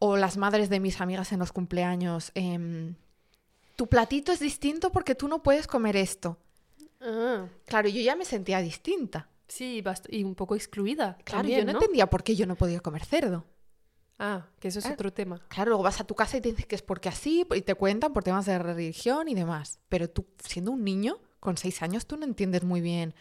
O 0.00 0.18
las 0.18 0.36
madres 0.36 0.68
de 0.68 0.80
mis 0.80 1.00
amigas 1.00 1.32
en 1.32 1.38
los 1.38 1.50
cumpleaños. 1.50 2.30
Em, 2.34 2.96
tu 3.76 3.86
platito 3.86 4.32
es 4.32 4.40
distinto 4.40 4.92
porque 4.92 5.14
tú 5.14 5.28
no 5.28 5.42
puedes 5.42 5.66
comer 5.66 5.96
esto. 5.96 6.36
Ah. 7.00 7.46
Claro, 7.64 7.88
yo 7.88 8.02
ya 8.02 8.16
me 8.16 8.26
sentía 8.26 8.58
distinta. 8.58 9.28
Sí, 9.48 9.82
y 10.08 10.24
un 10.24 10.34
poco 10.34 10.56
excluida. 10.56 11.16
Claro, 11.24 11.48
yo 11.48 11.64
no, 11.64 11.72
entendía 11.72 12.10
por 12.10 12.22
qué 12.22 12.36
yo 12.36 12.46
no 12.46 12.56
podía 12.56 12.80
comer 12.80 13.06
cerdo. 13.06 13.46
Ah, 14.24 14.46
que 14.60 14.68
eso 14.68 14.78
es 14.78 14.86
ah, 14.86 14.92
otro 14.92 15.12
tema. 15.12 15.40
Claro, 15.48 15.70
luego 15.70 15.82
vas 15.82 16.00
a 16.00 16.04
tu 16.04 16.14
casa 16.14 16.36
y 16.36 16.40
te 16.40 16.50
dices 16.50 16.64
que 16.64 16.76
es 16.76 16.82
porque 16.82 17.08
así, 17.08 17.44
y 17.56 17.62
te 17.62 17.74
cuentan 17.74 18.12
por 18.12 18.22
temas 18.22 18.46
de 18.46 18.56
religión 18.56 19.28
y 19.28 19.34
demás. 19.34 19.80
Pero 19.88 20.08
tú, 20.08 20.26
siendo 20.38 20.70
un 20.70 20.84
niño, 20.84 21.18
con 21.40 21.56
seis 21.56 21.82
años, 21.82 22.06
tú 22.06 22.16
no 22.16 22.24
entiendes 22.24 22.62
muy 22.62 22.80
bien 22.80 23.14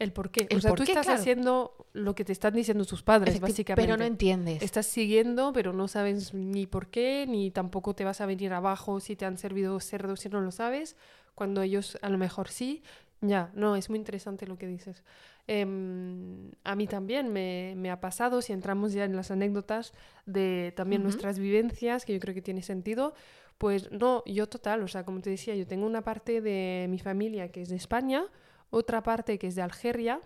el 0.00 0.12
por 0.12 0.30
qué. 0.30 0.48
o 0.52 0.60
sea, 0.60 0.74
tú 0.74 0.82
estás 0.82 1.08
haciendo 1.08 1.86
lo 1.92 2.14
que 2.14 2.24
te 2.24 2.32
están 2.32 2.54
diciendo 2.54 2.84
tus 2.84 3.02
padres, 3.02 3.38
básicamente. 3.38 3.86
Pero 3.86 3.96
no 3.96 4.04
entiendes. 4.04 4.62
Estás 4.62 4.86
siguiendo, 4.86 5.52
pero 5.52 5.72
no 5.72 5.86
sabes 5.86 6.34
ni 6.34 6.66
por 6.66 6.88
qué, 6.88 7.26
ni 7.28 7.50
tampoco 7.50 7.94
te 7.94 8.02
vas 8.02 8.20
a 8.20 8.26
venir 8.26 8.52
abajo 8.52 8.98
si 8.98 9.14
te 9.14 9.26
han 9.26 9.38
servido 9.38 9.78
cerdo 9.78 10.16
si 10.16 10.28
no 10.30 10.40
lo 10.40 10.50
sabes, 10.50 10.96
cuando 11.36 11.62
ellos 11.62 11.96
a 12.02 12.08
lo 12.08 12.18
mejor 12.18 12.48
sí. 12.48 12.82
Ya, 13.20 13.50
no, 13.54 13.76
es 13.76 13.90
muy 13.90 13.98
interesante 13.98 14.46
lo 14.46 14.56
que 14.56 14.66
dices. 14.66 15.04
Em, 15.52 16.52
a 16.62 16.76
mí 16.76 16.86
también 16.86 17.32
me, 17.32 17.90
ha 17.90 18.00
pasado, 18.00 18.40
si 18.40 18.52
entramos 18.52 18.92
ya 18.92 19.04
en 19.04 19.16
las 19.16 19.32
anécdotas 19.32 19.92
de 20.24 20.72
también 20.76 21.02
nuestras 21.02 21.40
vivencias, 21.40 22.04
que 22.04 22.12
yo 22.12 22.20
creo 22.20 22.36
que 22.36 22.40
tiene 22.40 22.62
sentido, 22.62 23.14
pues 23.58 23.90
no, 23.90 24.22
yo 24.26 24.48
total, 24.48 24.80
o 24.84 24.86
sea, 24.86 25.04
como 25.04 25.20
te 25.20 25.30
decía, 25.30 25.56
yo 25.56 25.66
tengo 25.66 25.86
una 25.86 26.02
parte 26.02 26.40
de 26.40 26.86
mi 26.88 27.00
familia 27.00 27.50
que 27.50 27.62
es 27.62 27.68
de 27.68 27.74
España, 27.74 28.26
otra 28.70 29.02
parte 29.02 29.40
que 29.40 29.48
es 29.48 29.56
de 29.56 29.62
Algeria, 29.62 30.20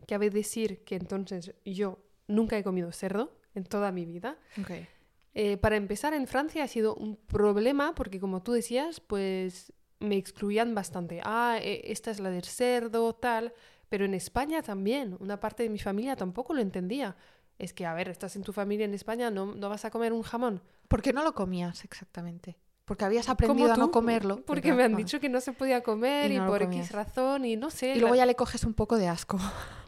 que 0.00 0.06
cabe 0.06 0.30
decir 0.30 0.82
que 0.82 0.96
entonces 0.96 1.54
yo 1.64 2.00
nunca 2.26 2.58
he 2.58 2.64
comido 2.64 2.90
cerdo 2.90 3.38
en 3.54 3.62
toda 3.62 3.92
mi 3.92 4.04
vida. 4.04 4.36
Eh, 5.32 5.58
para 5.58 5.76
empezar, 5.76 6.12
en 6.12 6.26
Francia 6.26 6.64
ha 6.64 6.68
sido 6.68 6.96
un 6.96 7.14
problema 7.14 7.94
porque, 7.94 8.18
como 8.18 8.42
tú 8.42 8.50
decías, 8.50 8.98
pues 8.98 9.72
me 10.00 10.16
excluían 10.16 10.74
bastante. 10.74 11.20
Ah, 11.22 11.60
e, 11.62 11.92
esta 11.92 12.10
es 12.10 12.18
la 12.18 12.30
del 12.30 12.42
cerdo, 12.42 13.14
tal. 13.14 13.54
Pero 13.92 14.06
en 14.06 14.14
España 14.14 14.62
también, 14.62 15.18
una 15.20 15.38
parte 15.38 15.64
de 15.64 15.68
mi 15.68 15.78
familia 15.78 16.16
tampoco 16.16 16.54
lo 16.54 16.62
entendía. 16.62 17.14
Es 17.58 17.74
que, 17.74 17.84
a 17.84 17.92
ver, 17.92 18.08
estás 18.08 18.36
en 18.36 18.42
tu 18.42 18.54
familia 18.54 18.86
en 18.86 18.94
España, 18.94 19.30
no, 19.30 19.54
no 19.54 19.68
vas 19.68 19.84
a 19.84 19.90
comer 19.90 20.14
un 20.14 20.22
jamón. 20.22 20.62
¿Por 20.88 21.02
qué 21.02 21.12
no 21.12 21.22
lo 21.22 21.34
comías 21.34 21.84
exactamente? 21.84 22.56
Porque 22.86 23.04
habías 23.04 23.28
aprendido 23.28 23.70
a 23.70 23.76
no 23.76 23.90
comerlo. 23.90 24.42
Porque 24.46 24.72
me 24.72 24.82
han 24.84 24.96
dicho 24.96 25.20
que 25.20 25.28
no 25.28 25.42
se 25.42 25.52
podía 25.52 25.82
comer 25.82 26.32
y, 26.32 26.40
por 26.40 26.62
X 26.62 26.90
razón 26.92 27.44
y 27.44 27.56
no 27.56 27.68
sé. 27.68 27.94
Y 27.94 28.00
luego 28.00 28.14
ya 28.14 28.24
le 28.24 28.34
coges 28.34 28.64
un 28.64 28.72
poco 28.72 28.96
de 28.96 29.08
asco. 29.08 29.38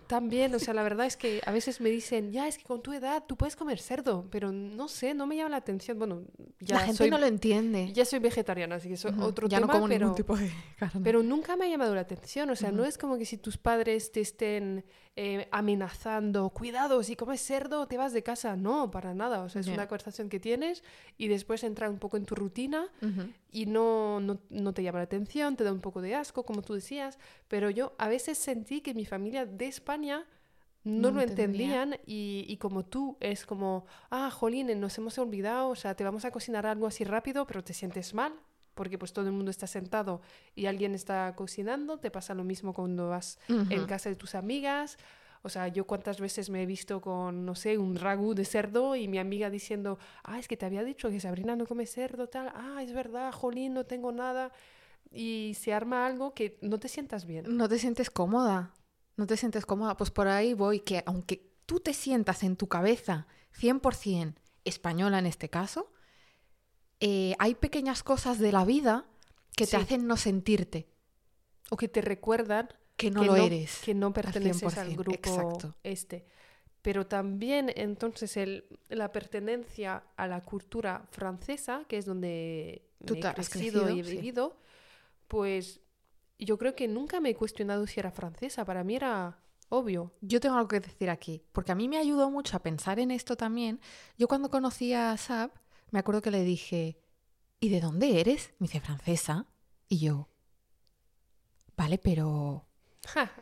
También, 0.06 0.54
o 0.54 0.58
sea, 0.58 0.74
la 0.74 0.82
verdad 0.82 1.06
es 1.06 1.16
que 1.16 1.40
a 1.44 1.52
veces 1.52 1.80
me 1.80 1.90
dicen, 1.90 2.32
ya, 2.32 2.46
es 2.48 2.58
que 2.58 2.64
con 2.64 2.82
tu 2.82 2.92
edad 2.92 3.24
tú 3.26 3.36
puedes 3.36 3.56
comer 3.56 3.78
cerdo, 3.78 4.26
pero 4.30 4.52
no 4.52 4.88
sé, 4.88 5.14
no 5.14 5.26
me 5.26 5.36
llama 5.36 5.50
la 5.50 5.56
atención. 5.56 5.98
Bueno, 5.98 6.22
ya 6.60 6.76
La 6.76 6.86
gente 6.86 7.08
no 7.10 7.18
lo 7.18 7.26
entiende. 7.26 7.92
Ya 7.92 8.04
soy 8.04 8.18
vegetariana, 8.18 8.76
así 8.76 8.88
que 8.88 8.94
es 8.94 9.04
otro 9.04 9.48
ya 9.48 9.58
tema, 9.58 9.72
no 9.72 9.80
como 9.80 9.88
pero, 9.88 10.14
tipo 10.14 10.36
de 10.36 10.50
carne. 10.78 11.00
pero 11.02 11.22
nunca 11.22 11.56
me 11.56 11.66
ha 11.66 11.68
llamado 11.68 11.94
la 11.94 12.02
atención. 12.02 12.50
O 12.50 12.56
sea, 12.56 12.70
no 12.72 12.84
es 12.84 12.98
como 12.98 13.16
que 13.18 13.24
si 13.24 13.38
tus 13.38 13.56
padres 13.56 14.12
te 14.12 14.20
estén 14.20 14.84
eh, 15.16 15.48
amenazando, 15.52 16.50
cuidado, 16.50 17.02
si 17.02 17.14
comes 17.14 17.40
cerdo 17.40 17.86
te 17.86 17.96
vas 17.96 18.12
de 18.12 18.22
casa. 18.22 18.56
No, 18.56 18.90
para 18.90 19.14
nada. 19.14 19.42
O 19.42 19.48
sea, 19.48 19.60
es 19.60 19.68
una 19.68 19.86
conversación 19.86 20.28
que 20.28 20.40
tienes 20.40 20.82
y 21.16 21.28
después 21.28 21.64
entra 21.64 21.88
un 21.88 21.98
poco 21.98 22.16
en 22.16 22.24
tu 22.24 22.34
rutina 22.34 22.88
y 23.54 23.66
no, 23.66 24.18
no, 24.18 24.40
no, 24.50 24.74
te 24.74 24.82
llama 24.82 24.98
la 24.98 25.04
atención, 25.04 25.54
te 25.56 25.62
da 25.62 25.72
un 25.72 25.80
poco 25.80 26.02
de 26.02 26.16
asco, 26.16 26.44
como 26.44 26.60
tú 26.60 26.74
decías. 26.74 27.20
Pero 27.46 27.70
yo 27.70 27.94
a 27.98 28.08
veces 28.08 28.36
sentí 28.36 28.80
que 28.80 28.94
mi 28.94 29.06
familia 29.06 29.46
de 29.46 29.68
España 29.68 30.26
no, 30.82 31.12
lo 31.12 31.20
entendían 31.20 31.96
y, 32.04 32.44
y, 32.48 32.56
como 32.56 32.84
tú 32.84 33.16
es 33.20 33.46
como, 33.46 33.86
ah, 34.10 34.28
jolín, 34.30 34.78
nos 34.80 34.98
hemos 34.98 35.16
olvidado, 35.18 35.68
o 35.68 35.76
sea, 35.76 35.94
te 35.94 36.02
vamos 36.02 36.24
a 36.24 36.32
cocinar 36.32 36.66
algo 36.66 36.88
así 36.88 37.04
rápido, 37.04 37.46
pero 37.46 37.62
te 37.62 37.72
sientes 37.72 38.12
mal, 38.12 38.34
porque 38.74 38.98
pues 38.98 39.12
todo 39.12 39.26
el 39.26 39.32
mundo 39.32 39.52
está 39.52 39.68
sentado 39.68 40.20
y 40.56 40.66
alguien 40.66 40.92
está 40.92 41.32
cocinando, 41.36 41.98
te 42.00 42.10
pasa 42.10 42.34
lo 42.34 42.42
mismo 42.42 42.74
cuando 42.74 43.08
vas 43.08 43.38
en 43.48 43.86
casa 43.86 44.08
de 44.08 44.16
tus 44.16 44.34
amigas. 44.34 44.98
O 45.46 45.50
sea, 45.50 45.68
yo 45.68 45.86
cuántas 45.86 46.20
veces 46.20 46.48
me 46.48 46.62
he 46.62 46.66
visto 46.66 47.02
con, 47.02 47.44
no 47.44 47.54
sé, 47.54 47.76
un 47.76 47.96
ragú 47.96 48.34
de 48.34 48.46
cerdo 48.46 48.96
y 48.96 49.08
mi 49.08 49.18
amiga 49.18 49.50
diciendo, 49.50 49.98
ah, 50.22 50.38
es 50.38 50.48
que 50.48 50.56
te 50.56 50.64
había 50.64 50.82
dicho 50.82 51.10
que 51.10 51.20
Sabrina 51.20 51.54
no 51.54 51.66
come 51.66 51.84
cerdo, 51.84 52.30
tal, 52.30 52.50
ah, 52.54 52.82
es 52.82 52.94
verdad, 52.94 53.30
jolín, 53.30 53.74
no 53.74 53.84
tengo 53.84 54.10
nada. 54.10 54.52
Y 55.12 55.54
se 55.60 55.74
arma 55.74 56.06
algo 56.06 56.32
que 56.32 56.56
no 56.62 56.80
te 56.80 56.88
sientas 56.88 57.26
bien. 57.26 57.44
No 57.58 57.68
te 57.68 57.78
sientes 57.78 58.08
cómoda, 58.08 58.72
no 59.18 59.26
te 59.26 59.36
sientes 59.36 59.66
cómoda. 59.66 59.98
Pues 59.98 60.10
por 60.10 60.28
ahí 60.28 60.54
voy, 60.54 60.80
que 60.80 61.02
aunque 61.04 61.52
tú 61.66 61.78
te 61.78 61.92
sientas 61.92 62.42
en 62.42 62.56
tu 62.56 62.66
cabeza 62.66 63.26
100% 63.52 64.36
española 64.64 65.18
en 65.18 65.26
este 65.26 65.50
caso, 65.50 65.92
eh, 67.00 67.34
hay 67.38 67.54
pequeñas 67.54 68.02
cosas 68.02 68.38
de 68.38 68.50
la 68.50 68.64
vida 68.64 69.04
que 69.54 69.66
te 69.66 69.76
hacen 69.76 70.06
no 70.06 70.16
sentirte. 70.16 70.88
O 71.68 71.76
que 71.76 71.88
te 71.88 72.00
recuerdan 72.00 72.70
que 72.96 73.10
no 73.10 73.24
lo 73.24 73.36
eres. 73.36 73.80
Que 73.84 73.94
no 73.94 74.12
perteneces 74.12 74.76
al, 74.78 74.96
grupo 74.96 75.58
este. 75.82 76.26
Pero 76.82 77.06
también 77.06 77.72
entonces 77.76 78.36
el, 78.36 78.66
la 78.88 79.10
pertenencia 79.10 80.04
a 80.16 80.26
la 80.26 80.42
cultura 80.42 81.06
francesa, 81.10 81.84
que 81.88 81.96
es 81.96 82.04
donde 82.04 82.90
Tú 83.04 83.14
he 83.14 83.20
crecido, 83.20 83.88
y 83.90 84.00
he 84.00 84.02
vivido, 84.02 84.58
pues 85.28 85.80
yo 86.38 86.58
creo 86.58 86.74
que 86.74 86.88
nunca 86.88 87.20
me 87.20 87.30
he 87.30 87.34
cuestionado 87.34 87.86
si 87.86 88.00
era 88.00 88.10
francesa. 88.10 88.64
Para 88.64 88.84
mí 88.84 88.96
era 88.96 89.38
obvio. 89.68 90.12
Yo 90.20 90.40
tengo 90.40 90.56
algo 90.56 90.68
que 90.68 90.80
decir 90.80 91.10
aquí, 91.10 91.42
porque 91.52 91.72
a 91.72 91.74
mí 91.74 91.88
me 91.88 91.98
ayudó 91.98 92.30
mucho 92.30 92.56
a 92.56 92.60
pensar 92.60 92.98
en 92.98 93.10
esto 93.10 93.36
también. 93.36 93.80
Yo 94.18 94.28
cuando 94.28 94.50
conocí 94.50 94.92
a 94.92 95.16
Sab, 95.16 95.52
me 95.90 95.98
acuerdo 95.98 96.22
que 96.22 96.30
le 96.30 96.44
dije, 96.44 96.98
¿y 97.60 97.68
de 97.70 97.80
dónde 97.80 98.20
eres? 98.20 98.52
Me 98.58 98.66
dice, 98.66 98.80
francesa. 98.80 99.46
Y 99.88 99.98
yo, 99.98 100.28
vale, 101.76 101.98
pero... 101.98 102.66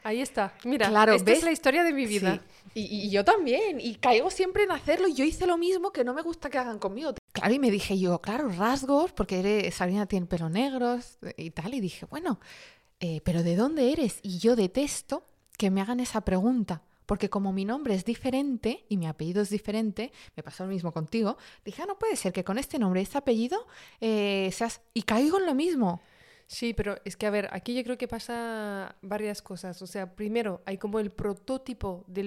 ahí 0.03 0.21
está. 0.21 0.55
Mira, 0.65 0.89
claro, 0.89 1.15
esta 1.15 1.33
es 1.33 1.43
la 1.43 1.53
historia 1.53 1.85
de 1.85 1.93
mi 1.93 2.07
vida. 2.07 2.41
Y, 2.75 3.11
yo 3.11 3.25
también. 3.25 3.81
Y 3.81 3.97
caigo 3.97 4.31
siempre 4.31 4.65
en 4.65 4.73
hacerlo. 4.73 5.09
Y 5.09 5.15
yo 5.15 5.25
hice 5.25 5.47
lo 5.47 5.59
mismo 5.59 5.93
que 5.93 6.05
no 6.05 6.15
me 6.15 6.23
gusta 6.23 6.51
que 6.51 6.59
hagan 6.59 6.79
conmigo. 6.79 7.15
Claro, 7.33 7.55
y 7.55 7.59
me 7.59 7.71
dije 7.71 7.99
yo, 7.99 8.21
claro, 8.21 8.49
rasgos, 8.49 9.13
porque 9.13 9.41
eres, 9.41 9.75
Sabrina 9.75 10.07
tiene 10.07 10.27
pelo 10.27 10.49
negros 10.49 11.19
y 11.37 11.51
tal. 11.51 11.75
Y 11.75 11.81
dije, 11.81 12.07
bueno, 12.07 12.41
eh, 13.01 13.21
pero 13.25 13.43
¿de 13.43 13.57
dónde 13.57 13.93
eres? 13.93 14.21
Y 14.23 14.39
yo 14.39 14.57
detesto 14.57 15.27
que 15.59 15.71
me 15.71 15.81
hagan 15.81 16.01
esa 16.01 16.23
pregunta. 16.23 16.83
Porque 17.07 17.29
como 17.29 17.53
mi 17.53 17.65
nombre 17.65 17.95
es 17.95 18.05
diferente 18.05 18.85
y 18.89 18.97
mi 18.97 19.07
apellido 19.07 19.43
es 19.43 19.51
diferente, 19.51 20.13
me 20.37 20.43
pasó 20.43 20.65
lo 20.65 20.71
mismo 20.71 20.93
contigo, 20.93 21.37
dije, 21.65 21.83
ah, 21.83 21.87
no 21.87 21.99
puede 21.99 22.17
ser 22.17 22.33
que 22.33 22.45
con 22.45 22.59
este 22.59 22.79
nombre 22.79 23.01
y 23.01 23.03
este 23.03 23.19
apellido 23.19 23.67
eh, 24.01 24.49
seas... 24.53 24.81
Y 24.95 25.03
caigo 25.03 25.39
en 25.39 25.47
lo 25.47 25.55
mismo. 25.55 26.01
Sí, 26.53 26.75
pero 26.75 26.97
es 27.07 27.17
que, 27.17 27.25
a 27.25 27.31
ver, 27.31 27.49
aquí 27.51 27.75
yo 27.75 27.83
creo 27.83 27.97
que 27.97 28.07
pasa 28.07 28.95
varias 29.01 29.41
cosas. 29.41 29.81
O 29.81 29.87
sea, 29.87 30.15
primero, 30.15 30.61
hay 30.67 30.77
como 30.77 30.99
el 30.99 31.11
prototipo 31.11 32.05
de 32.09 32.25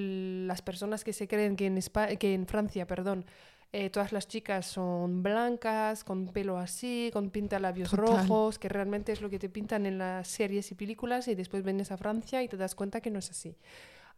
las 0.48 0.64
personas 0.64 1.04
que 1.04 1.14
se 1.14 1.28
creen 1.28 1.56
que 1.56 1.68
en, 1.68 1.80
que 2.18 2.34
en 2.34 2.48
Francia, 2.48 2.88
perdón, 2.88 3.24
eh, 3.72 3.92
todas 3.92 4.12
las 4.12 4.28
chicas 4.28 4.66
son 4.66 5.22
blancas, 5.22 6.04
con 6.04 6.30
pelo 6.30 6.58
así, 6.58 7.12
con 7.14 7.30
pinta 7.30 7.60
labios 7.60 7.92
rojos, 7.94 8.58
que 8.58 8.68
realmente 8.68 9.12
es 9.12 9.22
lo 9.22 9.30
que 9.30 9.38
te 9.38 9.48
pintan 9.48 9.86
en 9.86 10.00
las 10.00 10.28
series 10.28 10.72
y 10.72 10.76
películas 10.76 11.28
y 11.28 11.36
después 11.36 11.64
vienes 11.64 11.92
a 11.92 11.98
Francia 11.98 12.42
y 12.42 12.48
te 12.48 12.58
das 12.58 12.74
cuenta 12.74 13.02
que 13.02 13.12
no 13.12 13.20
es 13.20 13.30
así. 13.30 13.56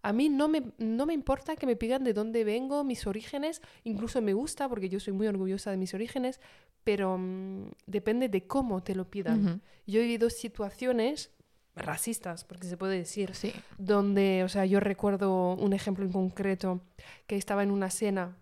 A 0.02 0.14
mí 0.14 0.30
no 0.30 0.48
me, 0.48 0.64
no 0.78 1.06
me 1.06 1.14
importa 1.14 1.56
que 1.56 1.66
me 1.66 1.76
pidan 1.76 2.04
de 2.04 2.14
dónde 2.14 2.44
vengo, 2.44 2.84
mis 2.84 3.08
orígenes, 3.08 3.62
incluso 3.84 4.22
me 4.22 4.34
gusta 4.34 4.70
porque 4.70 4.90
yo 4.90 5.00
soy 5.00 5.14
muy 5.14 5.28
orgullosa 5.28 5.72
de 5.72 5.78
mis 5.78 5.94
orígenes, 5.94 6.40
pero 6.84 7.18
mm, 7.18 7.72
depende 7.86 8.30
de 8.30 8.48
cómo 8.48 8.84
te 8.84 8.96
lo 8.96 9.10
pidan. 9.10 9.62
Yo 9.86 10.00
he 10.00 10.04
vivido 10.04 10.30
situaciones 10.30 11.32
racistas, 11.76 12.44
porque 12.44 12.68
se 12.68 12.78
puede 12.78 12.98
decir, 12.98 13.36
sí. 13.36 13.54
donde, 13.78 14.44
o 14.44 14.50
sea, 14.50 14.66
yo 14.66 14.80
recuerdo 14.80 15.54
un 15.54 15.74
ejemplo 15.74 16.06
en 16.06 16.12
concreto, 16.12 16.82
que 17.28 17.36
estaba 17.36 17.64
en 17.64 17.72
una 17.72 17.90
cena 17.90 18.38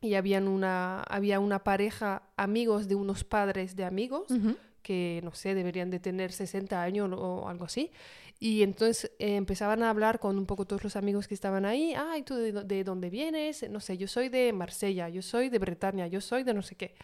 y 0.00 0.14
habían 0.14 0.48
una, 0.48 1.02
había 1.02 1.40
una 1.40 1.64
pareja, 1.64 2.22
amigos 2.36 2.88
de 2.88 2.94
unos 2.94 3.24
padres 3.24 3.74
de 3.76 3.84
amigos, 3.84 4.26
que, 4.84 5.20
no 5.24 5.34
sé, 5.34 5.56
deberían 5.56 5.90
de 5.90 5.98
tener 5.98 6.30
60 6.30 6.80
años 6.80 7.10
o 7.12 7.48
algo 7.48 7.64
así, 7.64 7.90
y 8.38 8.62
entonces 8.62 9.10
eh, 9.18 9.36
empezaban 9.36 9.82
a 9.82 9.90
hablar 9.90 10.18
con 10.18 10.36
un 10.38 10.46
poco 10.46 10.66
todos 10.66 10.84
los 10.84 10.96
amigos 10.96 11.28
que 11.28 11.34
estaban 11.34 11.64
ahí. 11.64 11.94
Ay, 11.96 12.22
¿tú 12.22 12.34
de, 12.34 12.84
dónde 12.84 13.10
vienes? 13.10 13.68
No 13.70 13.80
sé, 13.80 13.96
yo 13.96 14.08
soy 14.08 14.28
de 14.28 14.52
Marsella, 14.52 15.08
yo 15.08 15.22
soy 15.22 15.48
de 15.48 15.58
Bretaña, 15.58 16.06
yo 16.08 16.20
soy 16.20 16.42
de 16.42 16.54
no 16.54 16.62
sé 16.62 16.76
qué. 16.76 16.94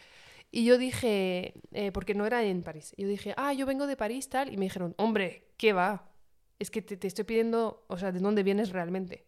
Y 0.51 0.65
yo 0.65 0.79
dije, 0.79 1.55
eh, 1.73 1.93
porque 1.93 2.15
no 2.15 2.27
era 2.27 2.45
en 2.45 2.63
París, 2.63 2.95
yo 2.99 3.09
dije, 3.09 3.35
ah, 3.37 3.53
yo 3.53 3.67
vengo 3.67 3.87
de 3.87 3.97
París 3.97 4.29
tal. 4.29 4.53
Y 4.53 4.57
me 4.57 4.67
dijeron, 4.67 4.95
hombre, 4.99 5.49
¿qué 5.57 5.73
va? 5.73 6.11
Es 6.59 6.71
que 6.71 6.83
te, 6.83 6.97
te 6.97 7.07
estoy 7.07 7.25
pidiendo, 7.25 7.85
o 7.89 7.97
sea, 7.99 8.13
¿de 8.13 8.21
dónde 8.21 8.43
vienes 8.43 8.71
realmente? 8.71 9.27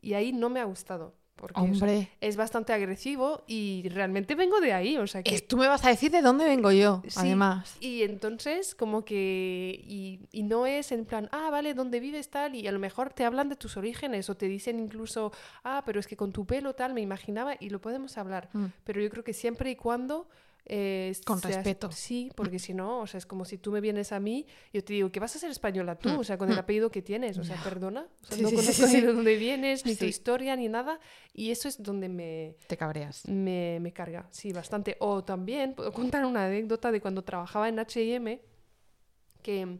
Y 0.00 0.14
ahí 0.14 0.32
no 0.32 0.50
me 0.50 0.60
ha 0.60 0.64
gustado. 0.64 1.14
Porque 1.36 1.60
Hombre. 1.60 2.08
es 2.22 2.36
bastante 2.36 2.72
agresivo 2.72 3.44
y 3.46 3.86
realmente 3.90 4.34
vengo 4.34 4.58
de 4.60 4.72
ahí, 4.72 4.96
o 4.96 5.06
sea 5.06 5.22
que... 5.22 5.38
Tú 5.42 5.58
me 5.58 5.68
vas 5.68 5.84
a 5.84 5.90
decir 5.90 6.10
de 6.10 6.22
dónde 6.22 6.46
vengo 6.46 6.72
yo, 6.72 7.02
además. 7.14 7.76
Y 7.78 8.02
entonces 8.02 8.74
como 8.74 9.04
que... 9.04 9.78
Y, 9.86 10.20
y, 10.32 10.44
no 10.44 10.66
es 10.66 10.92
en 10.92 11.04
plan, 11.04 11.28
ah, 11.32 11.50
vale, 11.50 11.74
¿dónde 11.74 12.00
vives 12.00 12.30
tal? 12.30 12.54
Y 12.54 12.66
a 12.66 12.72
lo 12.72 12.78
mejor 12.78 13.12
te 13.12 13.24
hablan 13.24 13.50
de 13.50 13.56
tus 13.56 13.76
orígenes 13.76 14.30
o 14.30 14.36
te 14.36 14.48
dicen 14.48 14.80
incluso, 14.80 15.30
ah, 15.62 15.82
pero 15.84 16.00
es 16.00 16.06
que 16.06 16.16
con 16.16 16.32
tu 16.32 16.46
pelo 16.46 16.74
tal, 16.74 16.94
me 16.94 17.02
imaginaba 17.02 17.54
y 17.60 17.68
lo 17.68 17.82
podemos 17.82 18.16
hablar. 18.16 18.48
Mm. 18.54 18.66
Pero 18.84 19.02
yo 19.02 19.10
creo 19.10 19.22
que 19.22 19.34
siempre 19.34 19.70
y 19.70 19.76
cuando 19.76 20.28
con 21.24 21.40
respeto. 21.40 21.92
Sí, 21.92 22.30
porque 22.34 22.58
si 22.58 22.74
no, 22.74 23.00
o 23.00 23.06
sea, 23.06 23.18
es 23.18 23.26
como 23.26 23.44
si 23.44 23.58
tú 23.58 23.70
me 23.70 23.80
vienes 23.80 24.12
a 24.12 24.18
mí, 24.18 24.46
yo 24.72 24.82
te 24.82 24.94
digo 24.94 25.12
que 25.12 25.20
vas 25.20 25.34
a 25.36 25.38
ser 25.38 25.50
española 25.50 25.96
tú, 25.96 26.08
mm, 26.08 26.18
o 26.18 26.24
sea, 26.24 26.36
con 26.36 26.48
el 26.48 26.56
mm. 26.56 26.60
apellido 26.60 26.90
que 26.90 27.02
tienes, 27.02 27.38
o 27.38 27.44
sea, 27.44 27.56
perdona, 27.62 28.06
o 28.22 28.26
sea, 28.26 28.42
no 28.42 28.50
conozco 28.50 28.86
ni 28.86 29.00
de 29.00 29.06
dónde 29.06 29.36
vienes, 29.36 29.86
ni 29.86 29.94
tu 29.94 30.04
historia, 30.06 30.56
ni 30.56 30.68
nada, 30.68 30.98
y 31.32 31.50
eso 31.50 31.68
es 31.68 31.82
donde 31.82 32.08
me... 32.08 32.56
Te 32.66 32.76
cabreas. 32.76 33.28
Me, 33.28 33.78
me 33.80 33.92
carga, 33.92 34.26
sí, 34.30 34.52
bastante. 34.52 34.96
O 35.00 35.22
también, 35.22 35.74
puedo 35.74 35.92
contar 35.92 36.24
una 36.24 36.46
anécdota 36.46 36.90
de 36.90 37.00
cuando 37.00 37.22
trabajaba 37.22 37.68
en 37.68 37.78
H&M, 37.78 38.40
que 39.42 39.78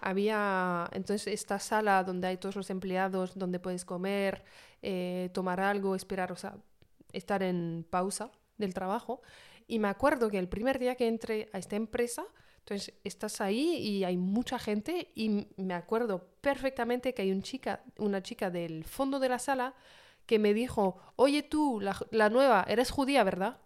había 0.00 0.88
entonces 0.92 1.26
esta 1.26 1.58
sala 1.58 2.04
donde 2.04 2.28
hay 2.28 2.36
todos 2.36 2.56
los 2.56 2.70
empleados, 2.70 3.36
donde 3.36 3.58
puedes 3.58 3.84
comer, 3.84 4.44
eh, 4.82 5.30
tomar 5.34 5.60
algo, 5.60 5.94
esperar, 5.94 6.32
o 6.32 6.36
sea, 6.36 6.56
estar 7.12 7.42
en 7.42 7.84
pausa 7.90 8.30
del 8.56 8.74
trabajo. 8.74 9.22
Y 9.70 9.78
me 9.78 9.86
acuerdo 9.86 10.28
que 10.30 10.38
el 10.38 10.48
primer 10.48 10.80
día 10.80 10.96
que 10.96 11.06
entré 11.06 11.48
a 11.52 11.58
esta 11.58 11.76
empresa, 11.76 12.24
entonces 12.58 12.92
estás 13.04 13.40
ahí 13.40 13.76
y 13.76 14.02
hay 14.02 14.16
mucha 14.16 14.58
gente 14.58 15.12
y 15.14 15.46
me 15.56 15.74
acuerdo 15.74 16.26
perfectamente 16.40 17.14
que 17.14 17.22
hay 17.22 17.30
un 17.30 17.42
chica, 17.42 17.84
una 17.96 18.20
chica 18.20 18.50
del 18.50 18.82
fondo 18.84 19.20
de 19.20 19.28
la 19.28 19.38
sala 19.38 19.74
que 20.26 20.40
me 20.40 20.54
dijo, 20.54 20.98
oye 21.14 21.44
tú, 21.44 21.80
la, 21.80 22.28
nueva, 22.30 22.64
eres 22.68 22.90
judía, 22.90 23.22
¿verdad? 23.22 23.58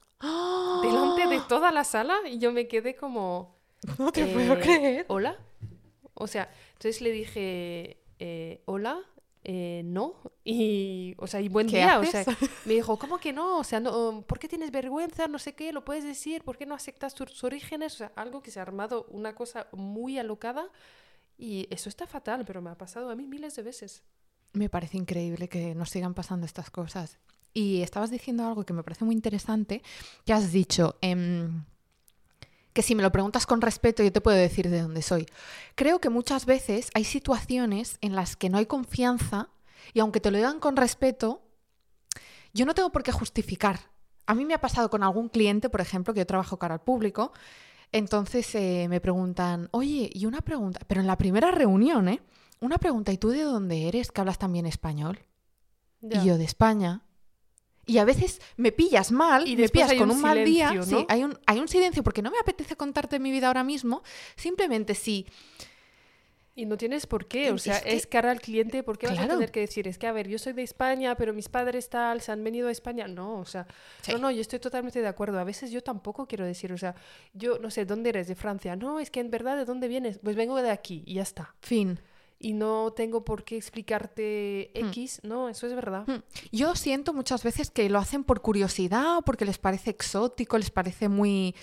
Delante 0.82 1.26
de 1.26 1.40
toda 1.48 1.72
la 1.72 1.84
sala 1.84 2.18
y 2.30 2.38
yo 2.38 2.52
me 2.52 2.68
quedé 2.68 2.94
como... 2.94 3.56
No 3.98 4.12
te 4.12 4.26
puedo 4.26 4.54
eh, 4.54 4.60
creer. 4.60 5.06
Hola. 5.08 5.38
O 6.12 6.26
sea, 6.26 6.50
entonces 6.74 7.00
le 7.00 7.12
dije, 7.12 8.02
eh, 8.18 8.62
hola, 8.66 9.00
eh, 9.44 9.82
no. 9.84 10.14
Y, 10.42 11.14
o 11.18 11.26
sea, 11.26 11.40
y 11.40 11.48
buen 11.48 11.66
día. 11.66 12.00
O 12.00 12.04
sea, 12.04 12.24
me 12.64 12.74
dijo, 12.74 12.98
¿cómo 12.98 13.18
que 13.18 13.32
no? 13.32 13.58
O 13.58 13.64
sea, 13.64 13.78
no, 13.78 14.22
¿por 14.26 14.38
qué 14.38 14.48
tienes 14.48 14.70
vergüenza? 14.70 15.28
No 15.28 15.38
sé 15.38 15.54
qué, 15.54 15.72
lo 15.72 15.84
puedes 15.84 16.02
decir, 16.02 16.42
¿por 16.42 16.56
qué 16.56 16.64
no 16.64 16.74
aceptas 16.74 17.14
tus 17.14 17.44
orígenes? 17.44 17.94
O 17.94 17.96
sea, 17.98 18.12
algo 18.16 18.42
que 18.42 18.50
se 18.50 18.58
ha 18.58 18.62
armado 18.62 19.06
una 19.10 19.34
cosa 19.34 19.68
muy 19.72 20.18
alocada. 20.18 20.70
Y 21.36 21.66
eso 21.70 21.88
está 21.88 22.06
fatal, 22.06 22.44
pero 22.46 22.62
me 22.62 22.70
ha 22.70 22.78
pasado 22.78 23.10
a 23.10 23.16
mí 23.16 23.26
miles 23.26 23.54
de 23.56 23.62
veces. 23.62 24.02
Me 24.52 24.68
parece 24.68 24.96
increíble 24.96 25.48
que 25.48 25.74
nos 25.74 25.90
sigan 25.90 26.14
pasando 26.14 26.46
estas 26.46 26.70
cosas. 26.70 27.18
Y 27.52 27.82
estabas 27.82 28.10
diciendo 28.10 28.46
algo 28.46 28.64
que 28.64 28.72
me 28.72 28.82
parece 28.82 29.04
muy 29.04 29.14
interesante, 29.14 29.82
que 30.24 30.32
has 30.32 30.52
dicho, 30.52 30.96
em, 31.02 31.64
que 32.74 32.82
si 32.82 32.94
me 32.94 33.02
lo 33.02 33.12
preguntas 33.12 33.46
con 33.46 33.62
respeto 33.62 34.02
yo 34.02 34.12
te 34.12 34.20
puedo 34.20 34.36
decir 34.36 34.68
de 34.68 34.82
dónde 34.82 35.00
soy. 35.00 35.26
Creo 35.76 36.00
que 36.00 36.10
muchas 36.10 36.44
veces 36.44 36.90
hay 36.92 37.04
situaciones 37.04 37.96
en 38.02 38.14
las 38.14 38.36
que 38.36 38.50
no 38.50 38.58
hay 38.58 38.66
confianza 38.66 39.48
y 39.94 40.00
aunque 40.00 40.20
te 40.20 40.30
lo 40.30 40.36
digan 40.36 40.60
con 40.60 40.76
respeto, 40.76 41.40
yo 42.52 42.66
no 42.66 42.74
tengo 42.74 42.90
por 42.90 43.02
qué 43.02 43.12
justificar. 43.12 43.78
A 44.26 44.34
mí 44.34 44.44
me 44.44 44.54
ha 44.54 44.60
pasado 44.60 44.90
con 44.90 45.02
algún 45.02 45.28
cliente, 45.28 45.70
por 45.70 45.80
ejemplo, 45.80 46.12
que 46.12 46.20
yo 46.20 46.26
trabajo 46.26 46.58
cara 46.58 46.74
al 46.74 46.80
público, 46.80 47.32
entonces 47.92 48.52
eh, 48.54 48.86
me 48.88 49.00
preguntan, 49.00 49.68
oye, 49.70 50.10
y 50.12 50.26
una 50.26 50.40
pregunta, 50.40 50.80
pero 50.86 51.00
en 51.00 51.06
la 51.06 51.16
primera 51.16 51.52
reunión, 51.52 52.08
¿eh? 52.08 52.20
Una 52.60 52.78
pregunta, 52.78 53.12
¿y 53.12 53.18
tú 53.18 53.28
de 53.28 53.42
dónde 53.42 53.88
eres? 53.88 54.10
Que 54.10 54.20
hablas 54.20 54.38
también 54.38 54.66
español. 54.66 55.20
Y 56.00 56.24
yo 56.24 56.38
de 56.38 56.44
España. 56.44 57.02
Y 57.86 57.98
a 57.98 58.04
veces 58.04 58.40
me 58.56 58.72
pillas 58.72 59.12
mal 59.12 59.46
Y 59.46 59.56
me 59.56 59.68
pillas 59.68 59.92
con 59.94 60.10
un 60.10 60.16
un, 60.16 60.22
mal 60.22 60.44
día. 60.44 60.72
¿no? 60.72 60.82
Sí, 60.84 61.04
hay 61.08 61.22
un, 61.24 61.38
hay 61.46 61.58
un 61.58 61.68
silencio 61.68 62.02
porque 62.02 62.22
no 62.22 62.30
me 62.30 62.38
apetece 62.38 62.76
contarte 62.76 63.18
mi 63.18 63.30
vida 63.30 63.48
ahora 63.48 63.62
mismo. 63.64 64.02
Simplemente 64.36 64.94
sí. 64.94 65.26
Y 66.56 66.66
no 66.66 66.76
tienes 66.76 67.06
por 67.08 67.26
qué, 67.26 67.50
o 67.50 67.56
Es 67.56 67.62
sea, 67.62 67.80
que- 67.80 67.96
es 67.96 68.06
cara 68.06 68.30
al 68.30 68.40
cliente, 68.40 68.84
¿por 68.84 68.96
qué 68.96 69.08
vas 69.08 69.18
a 69.18 69.26
tener 69.26 69.50
que 69.50 69.58
decir? 69.58 69.88
Es 69.88 69.98
que, 69.98 70.06
a 70.06 70.12
ver, 70.12 70.28
yo 70.28 70.38
soy 70.38 70.52
de 70.52 70.62
España, 70.62 71.16
pero 71.16 71.34
mis 71.34 71.48
padres 71.48 71.88
tal, 71.88 72.20
se 72.20 72.30
han 72.30 72.44
venido 72.44 72.68
a 72.68 72.70
España. 72.70 73.08
No, 73.08 73.40
o 73.40 73.44
sea, 73.44 73.66
Sí. 74.02 74.12
no, 74.12 74.18
no, 74.18 74.30
yo 74.30 74.40
estoy 74.40 74.60
totalmente 74.60 75.00
de 75.00 75.08
acuerdo. 75.08 75.40
A 75.40 75.44
veces 75.44 75.72
yo 75.72 75.82
tampoco 75.82 76.26
quiero 76.28 76.44
decir, 76.46 76.72
o 76.72 76.78
sea, 76.78 76.94
yo 77.32 77.58
no 77.58 77.72
sé, 77.72 77.84
¿dónde 77.86 78.10
eres? 78.10 78.28
¿De 78.28 78.36
Francia? 78.36 78.76
No, 78.76 79.00
es 79.00 79.10
que 79.10 79.18
en 79.18 79.32
verdad, 79.32 79.56
¿de 79.56 79.64
dónde 79.64 79.88
vienes? 79.88 80.20
Pues 80.22 80.36
vengo 80.36 80.62
de 80.62 80.70
aquí 80.70 81.02
y 81.06 81.14
ya 81.14 81.22
está. 81.22 81.56
Fin. 81.60 81.98
Y 82.38 82.52
no 82.52 82.92
tengo 82.94 83.24
por 83.24 83.44
qué 83.44 83.56
explicarte 83.56 84.70
Hmm. 84.74 84.86
X, 84.88 85.20
no, 85.22 85.48
eso 85.48 85.66
es 85.66 85.74
verdad. 85.74 86.06
Mm. 86.06 86.22
Yo 86.52 86.74
siento 86.74 87.12
muchas 87.14 87.42
veces 87.42 87.70
que 87.70 87.88
lo 87.88 87.98
hacen 87.98 88.24
por 88.24 88.42
curiosidad 88.42 89.18
o 89.18 89.22
porque 89.22 89.44
les 89.44 89.58
parece 89.58 89.90
exótico, 89.90 90.58
les 90.58 90.70
parece 90.70 91.08
muy... 91.08 91.54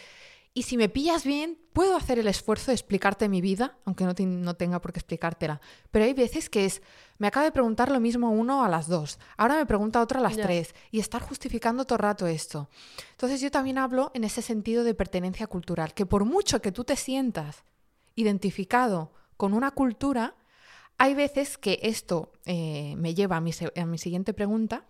Y 0.53 0.63
si 0.63 0.75
me 0.75 0.89
pillas 0.89 1.23
bien, 1.23 1.57
puedo 1.71 1.95
hacer 1.95 2.19
el 2.19 2.27
esfuerzo 2.27 2.71
de 2.71 2.75
explicarte 2.75 3.29
mi 3.29 3.39
vida, 3.39 3.77
aunque 3.85 4.03
no, 4.03 4.13
te- 4.13 4.25
no 4.25 4.53
tenga 4.55 4.81
por 4.81 4.91
qué 4.91 4.99
explicártela. 4.99 5.61
Pero 5.91 6.03
hay 6.03 6.13
veces 6.13 6.49
que 6.49 6.65
es, 6.65 6.81
me 7.19 7.27
acaba 7.27 7.45
de 7.45 7.53
preguntar 7.53 7.89
lo 7.89 8.01
mismo 8.01 8.29
uno 8.31 8.61
a 8.65 8.67
las 8.67 8.87
dos, 8.89 9.17
ahora 9.37 9.55
me 9.55 9.65
pregunta 9.65 10.01
otro 10.01 10.19
a 10.19 10.21
las 10.21 10.35
tres, 10.35 10.75
y 10.91 10.99
estar 10.99 11.21
justificando 11.21 11.85
todo 11.85 11.95
el 11.95 12.03
rato 12.03 12.27
esto. 12.27 12.67
Entonces 13.11 13.39
yo 13.39 13.49
también 13.49 13.77
hablo 13.77 14.11
en 14.13 14.25
ese 14.25 14.41
sentido 14.41 14.83
de 14.83 14.93
pertenencia 14.93 15.47
cultural, 15.47 15.93
que 15.93 16.05
por 16.05 16.25
mucho 16.25 16.61
que 16.61 16.73
tú 16.73 16.83
te 16.83 16.97
sientas 16.97 17.63
identificado 18.15 19.13
con 19.37 19.53
una 19.53 19.71
cultura, 19.71 20.35
hay 21.03 21.15
veces 21.15 21.57
que 21.57 21.79
esto 21.81 22.31
eh, 22.45 22.93
me 22.95 23.15
lleva 23.15 23.37
a 23.37 23.41
mi, 23.41 23.49
a 23.75 23.85
mi 23.87 23.97
siguiente 23.97 24.35
pregunta. 24.35 24.85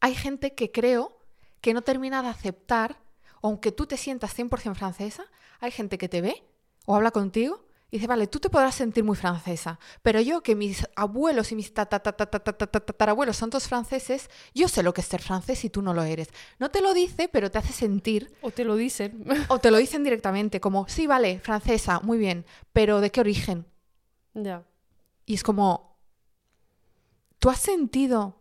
Hay 0.00 0.16
gente 0.16 0.52
que 0.56 0.72
creo 0.72 1.16
que 1.60 1.72
no 1.72 1.82
termina 1.82 2.24
de 2.24 2.28
aceptar, 2.30 3.00
aunque 3.40 3.70
tú 3.70 3.86
te 3.86 3.96
sientas 3.96 4.36
100% 4.36 4.74
francesa, 4.74 5.26
hay 5.60 5.70
gente 5.70 5.96
que 5.96 6.08
te 6.08 6.20
ve 6.20 6.42
o 6.86 6.96
habla 6.96 7.12
contigo 7.12 7.64
y 7.88 7.98
dice, 7.98 8.08
vale, 8.08 8.26
tú 8.26 8.40
te 8.40 8.50
podrás 8.50 8.74
sentir 8.74 9.04
muy 9.04 9.14
francesa, 9.14 9.78
pero 10.02 10.20
yo 10.20 10.42
que 10.42 10.56
mis 10.56 10.88
abuelos 10.96 11.52
y 11.52 11.54
mis 11.54 11.72
tatarabuelos 11.72 13.36
son 13.36 13.50
todos 13.50 13.68
franceses, 13.68 14.28
yo 14.54 14.66
sé 14.66 14.82
lo 14.82 14.92
que 14.92 15.02
es 15.02 15.06
ser 15.06 15.22
francés 15.22 15.64
y 15.64 15.70
tú 15.70 15.82
no 15.82 15.94
lo 15.94 16.02
eres. 16.02 16.30
No 16.58 16.68
te 16.68 16.80
lo 16.80 16.94
dice, 16.94 17.28
pero 17.28 17.48
te 17.52 17.58
hace 17.58 17.72
sentir. 17.72 18.34
O 18.40 18.50
te 18.50 18.64
lo 18.64 18.74
dicen. 18.74 19.24
o 19.48 19.60
te 19.60 19.70
lo 19.70 19.76
dicen 19.76 20.02
directamente, 20.02 20.60
como, 20.60 20.88
sí, 20.88 21.06
vale, 21.06 21.38
francesa, 21.38 22.00
muy 22.00 22.18
bien, 22.18 22.44
pero 22.72 23.00
¿de 23.00 23.12
qué 23.12 23.20
origen? 23.20 23.66
Ya. 24.34 24.64
Y 25.26 25.34
es 25.34 25.42
como, 25.42 25.98
¿tú 27.38 27.50
has 27.50 27.60
sentido, 27.60 28.40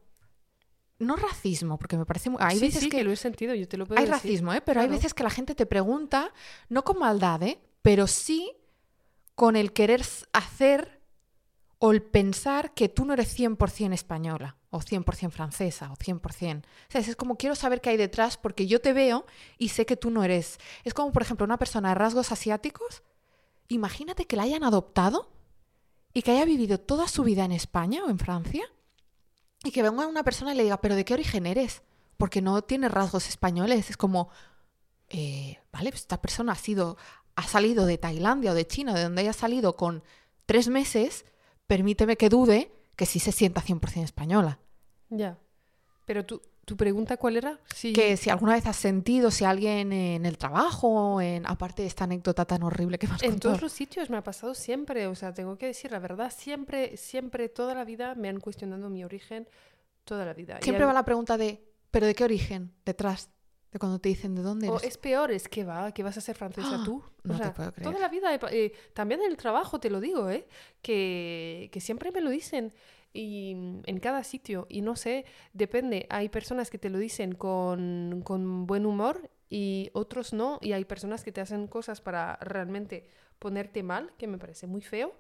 no 1.00 1.16
racismo, 1.16 1.78
porque 1.78 1.98
me 1.98 2.06
parece 2.06 2.30
muy... 2.30 2.40
Hay 2.42 2.58
sí, 2.58 2.66
veces 2.66 2.84
sí, 2.84 2.90
que, 2.90 2.98
que... 2.98 3.04
lo 3.04 3.12
he 3.12 3.16
sentido, 3.16 3.54
yo 3.56 3.68
te 3.68 3.78
lo 3.78 3.86
puedo 3.86 4.00
hay 4.00 4.06
decir. 4.06 4.24
racismo, 4.24 4.54
¿eh? 4.54 4.62
Pero 4.62 4.82
hay 4.82 4.88
veces 4.88 5.14
que 5.14 5.24
la 5.24 5.30
gente 5.30 5.56
te 5.56 5.66
pregunta, 5.66 6.34
no 6.70 6.84
con 6.84 7.00
maldad, 7.00 7.44
¿eh? 7.44 7.60
Pero 7.82 8.08
sí 8.08 8.52
con 9.36 9.56
el 9.56 9.74
querer 9.74 10.04
hacer 10.34 11.02
o 11.80 11.92
el 11.92 12.04
pensar 12.04 12.76
que 12.76 12.90
tú 12.90 13.06
no 13.06 13.14
eres 13.14 13.38
100% 13.38 13.94
española 13.94 14.56
o 14.70 14.82
100% 14.82 15.32
francesa 15.32 15.92
o 15.92 15.96
100%. 15.96 16.60
O 16.60 16.64
sea, 16.90 17.02
es 17.02 17.16
como 17.16 17.38
quiero 17.38 17.56
saber 17.56 17.82
qué 17.82 17.90
hay 17.90 17.98
detrás 17.98 18.38
porque 18.38 18.68
yo 18.68 18.82
te 18.82 18.94
veo 18.94 19.26
y 19.58 19.70
sé 19.70 19.88
que 19.88 19.98
tú 19.98 20.12
no 20.12 20.24
eres. 20.24 20.60
Es 20.84 20.94
como, 20.94 21.12
por 21.12 21.24
ejemplo, 21.24 21.44
una 21.44 21.58
persona 21.58 21.90
de 21.90 21.96
rasgos 21.96 22.32
asiáticos. 22.32 23.02
Imagínate 23.68 24.28
que 24.28 24.36
la 24.36 24.44
hayan 24.44 24.64
adoptado 24.64 25.32
y 26.14 26.22
que 26.22 26.32
haya 26.32 26.46
vivido 26.46 26.80
toda 26.80 27.08
su 27.08 27.24
vida 27.24 27.46
en 27.46 27.52
España 27.52 28.04
o 28.06 28.10
en 28.10 28.20
Francia 28.20 28.64
y 29.64 29.72
que 29.72 29.84
venga 29.84 30.08
una 30.08 30.24
persona 30.24 30.54
y 30.54 30.58
le 30.58 30.64
diga, 30.64 30.82
pero 30.82 30.96
¿de 30.96 31.06
qué 31.06 31.14
origen 31.14 31.46
eres? 31.46 31.84
Porque 32.18 32.42
no 32.42 32.62
tiene 32.64 32.90
rasgos 32.90 33.28
españoles. 33.30 33.90
Es 33.90 33.98
como, 33.98 34.30
eh, 35.10 35.60
vale, 35.72 35.92
pues 35.92 36.02
esta 36.02 36.22
persona 36.22 36.54
ha 36.54 36.56
sido, 36.56 36.98
ha 37.36 37.44
salido 37.44 37.86
de 37.86 37.98
Tailandia 37.98 38.52
o 38.52 38.56
de 38.56 38.68
China, 38.68 38.94
de 38.94 39.04
donde 39.04 39.22
haya 39.22 39.34
salido 39.34 39.76
con 39.76 40.04
tres 40.46 40.68
meses, 40.68 41.26
permíteme 41.68 42.18
que 42.18 42.30
dude 42.30 42.72
que 42.96 43.06
sí 43.06 43.20
se 43.20 43.32
sienta 43.32 43.62
100% 43.62 44.04
española. 44.04 44.60
Ya. 45.10 45.38
Pero 46.06 46.26
tú, 46.26 46.42
¿tu 46.72 46.78
pregunta 46.78 47.18
cuál 47.18 47.36
era? 47.36 47.60
Sí. 47.76 47.92
Que 47.92 48.16
si 48.16 48.30
alguna 48.30 48.54
vez 48.54 48.66
has 48.66 48.78
sentido, 48.78 49.30
si 49.30 49.44
alguien 49.44 49.92
en 49.92 50.26
el 50.26 50.38
trabajo, 50.38 51.20
en, 51.20 51.46
aparte 51.46 51.82
de 51.82 51.90
esta 51.90 52.06
anécdota 52.06 52.46
tan 52.46 52.64
horrible 52.64 52.98
que 52.98 53.08
me 53.08 53.16
has 53.16 53.24
En 53.24 53.32
contado. 53.32 53.50
todos 53.56 53.62
los 53.62 53.74
sitios 53.74 54.10
me 54.10 54.16
ha 54.16 54.24
pasado 54.24 54.54
siempre, 54.54 55.06
o 55.08 55.16
sea, 55.16 55.34
tengo 55.34 55.58
que 55.58 55.66
decir 55.66 55.92
la 55.92 56.00
verdad, 56.00 56.32
siempre, 56.34 56.96
siempre, 56.96 57.50
toda 57.50 57.76
la 57.76 57.84
vida 57.84 58.16
me 58.16 58.30
han 58.30 58.40
cuestionado 58.40 58.90
mi 58.90 59.04
origen, 59.04 59.50
toda 60.06 60.24
la 60.26 60.34
vida. 60.34 60.60
Y 60.62 60.64
Siempre 60.64 60.86
a- 60.86 60.88
va 60.88 60.94
la 60.94 61.04
pregunta 61.04 61.38
de, 61.38 61.62
¿pero 61.92 62.06
de 62.06 62.16
qué 62.16 62.24
origen? 62.24 62.72
Detrás 62.86 63.30
de 63.72 63.80
cuando 63.80 64.00
te 64.00 64.10
dicen 64.10 64.36
de 64.36 64.42
dónde 64.42 64.68
O 64.70 64.78
eres. 64.78 64.90
es 64.90 64.98
peor, 64.98 65.32
es 65.32 65.48
que 65.48 65.64
va, 65.64 65.94
que 65.94 66.04
vas 66.04 66.18
a 66.18 66.22
ser 66.22 66.36
francesa 66.36 66.80
¡Ah! 66.82 66.84
tú. 66.84 66.98
O 66.98 67.28
no 67.28 67.38
te 67.38 67.44
sea, 67.44 67.54
puedo 67.54 67.72
creer. 67.74 67.90
Toda 67.90 68.00
la 68.02 68.10
vida, 68.10 68.38
pa- 68.40 68.52
eh, 68.52 68.74
también 68.94 69.22
en 69.22 69.32
el 69.32 69.38
trabajo 69.38 69.80
te 69.80 69.90
lo 69.90 70.00
digo, 70.02 70.30
¿eh? 70.30 70.48
que, 70.82 71.70
que 71.72 71.80
siempre 71.80 72.12
me 72.12 72.22
lo 72.22 72.30
dicen 72.30 72.74
y 73.14 73.54
mm, 73.56 73.82
en 73.86 74.00
cada 74.00 74.24
sitio. 74.24 74.66
Y 74.70 74.82
no 74.82 74.96
sé, 74.96 75.26
depende. 75.54 76.06
Hay 76.10 76.30
personas 76.30 76.70
que 76.70 76.78
te 76.78 76.90
lo 76.90 76.98
dicen 76.98 77.34
con, 77.34 78.22
con 78.26 78.66
buen 78.68 78.86
humor 78.86 79.30
y 79.50 79.90
otros 79.94 80.34
no. 80.34 80.60
Y 80.62 80.74
hay 80.74 80.86
personas 80.86 81.24
que 81.24 81.32
te 81.32 81.42
hacen 81.42 81.68
cosas 81.68 82.02
para 82.02 82.38
realmente 82.42 83.08
ponerte 83.40 83.84
mal, 83.84 84.12
que 84.18 84.28
me 84.28 84.38
parece 84.38 84.68
muy 84.68 84.82
feo. 84.82 85.16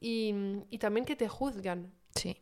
Y, 0.00 0.32
mm, 0.32 0.62
y 0.70 0.78
también 0.78 1.04
que 1.04 1.16
te 1.16 1.28
juzgan. 1.28 1.92
Sí. 2.14 2.36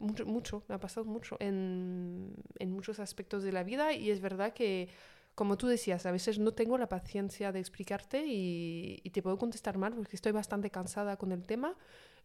Mucho, 0.00 0.26
mucho, 0.26 0.64
me 0.66 0.74
ha 0.74 0.80
pasado 0.80 1.04
mucho 1.06 1.36
en, 1.40 2.34
en 2.58 2.72
muchos 2.72 2.98
aspectos 2.98 3.42
de 3.42 3.52
la 3.52 3.62
vida 3.62 3.92
y 3.92 4.10
es 4.10 4.20
verdad 4.20 4.54
que, 4.54 4.88
como 5.34 5.56
tú 5.58 5.66
decías, 5.66 6.06
a 6.06 6.10
veces 6.10 6.38
no 6.38 6.52
tengo 6.52 6.78
la 6.78 6.88
paciencia 6.88 7.52
de 7.52 7.60
explicarte 7.60 8.24
y, 8.26 9.00
y 9.04 9.10
te 9.10 9.22
puedo 9.22 9.36
contestar 9.38 9.76
mal 9.76 9.94
porque 9.94 10.16
estoy 10.16 10.32
bastante 10.32 10.70
cansada 10.70 11.16
con 11.18 11.32
el 11.32 11.46
tema 11.46 11.76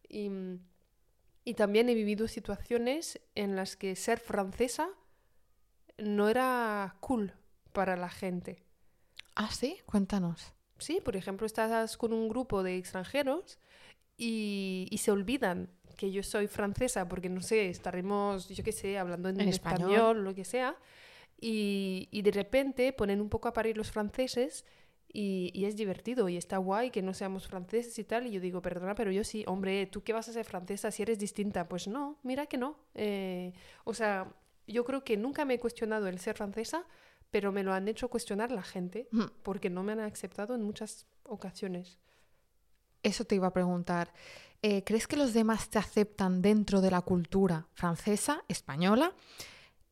y, 0.07 0.31
y 1.43 1.53
también 1.53 1.89
he 1.89 1.93
vivido 1.93 2.27
situaciones 2.27 3.21
en 3.35 3.55
las 3.55 3.75
que 3.75 3.95
ser 3.95 4.19
francesa 4.19 4.89
no 5.97 6.29
era 6.29 6.95
cool 7.01 7.33
para 7.73 7.95
la 7.97 8.09
gente. 8.09 8.63
Ah, 9.35 9.51
sí, 9.51 9.79
cuéntanos. 9.85 10.53
Sí, 10.79 11.01
por 11.03 11.15
ejemplo, 11.15 11.45
estás 11.45 11.97
con 11.97 12.13
un 12.13 12.29
grupo 12.29 12.63
de 12.63 12.77
extranjeros 12.77 13.59
y, 14.17 14.87
y 14.89 14.97
se 14.99 15.11
olvidan 15.11 15.69
que 15.95 16.11
yo 16.11 16.21
soy 16.23 16.47
francesa 16.47 17.07
porque, 17.07 17.29
no 17.29 17.41
sé, 17.41 17.69
estaremos, 17.69 18.49
yo 18.49 18.63
qué 18.63 18.71
sé, 18.71 18.97
hablando 18.97 19.29
en, 19.29 19.39
En 19.41 19.49
español. 19.49 19.91
español. 19.91 20.23
lo 20.23 20.35
que 20.35 20.43
sea, 20.45 20.75
y, 21.39 22.07
y 22.11 22.21
de 22.21 22.31
repente 22.31 22.93
ponen 22.93 23.21
un 23.21 23.29
poco 23.29 23.47
a 23.47 23.53
parir 23.53 23.77
los 23.77 23.91
franceses 23.91 24.65
y, 25.11 25.51
y 25.53 25.65
es 25.65 25.75
divertido 25.75 26.27
y 26.29 26.37
está 26.37 26.57
guay 26.57 26.91
que 26.91 27.01
no 27.01 27.13
seamos 27.13 27.47
franceses 27.47 27.97
y 27.99 28.03
tal. 28.03 28.27
Y 28.27 28.31
yo 28.31 28.39
digo, 28.41 28.61
perdona, 28.61 28.95
pero 28.95 29.11
yo 29.11 29.23
sí, 29.23 29.43
hombre, 29.47 29.85
¿tú 29.85 30.03
qué 30.03 30.13
vas 30.13 30.27
a 30.29 30.33
ser 30.33 30.45
francesa 30.45 30.91
si 30.91 31.03
eres 31.03 31.19
distinta? 31.19 31.67
Pues 31.69 31.87
no, 31.87 32.19
mira 32.23 32.45
que 32.47 32.57
no. 32.57 32.77
Eh, 32.95 33.53
o 33.83 33.93
sea, 33.93 34.33
yo 34.67 34.83
creo 34.83 35.03
que 35.03 35.15
nunca 35.17 35.45
me 35.45 35.53
he 35.55 35.59
cuestionado 35.59 36.07
el 36.07 36.19
ser 36.19 36.35
francesa, 36.35 36.85
pero 37.31 37.51
me 37.51 37.63
lo 37.63 37.73
han 37.73 37.87
hecho 37.87 38.09
cuestionar 38.09 38.51
la 38.51 38.63
gente 38.63 39.07
Ujú. 39.13 39.29
porque 39.43 39.69
no 39.69 39.83
me 39.83 39.91
han 39.93 39.99
aceptado 40.01 40.55
en 40.55 40.63
muchas 40.63 41.05
ocasiones. 41.23 41.99
Eso 43.03 43.23
te 43.25 43.35
iba 43.35 43.47
a 43.47 43.53
preguntar. 43.53 44.11
Eh, 44.67 44.83
¿Crees 44.83 45.05
que 45.05 45.15
los 45.15 45.31
demás 45.33 45.69
te 45.69 45.77
aceptan 45.77 46.41
dentro 46.41 46.81
de 46.81 46.89
la 46.89 47.01
cultura 47.01 47.67
francesa, 47.73 48.43
española, 48.47 49.13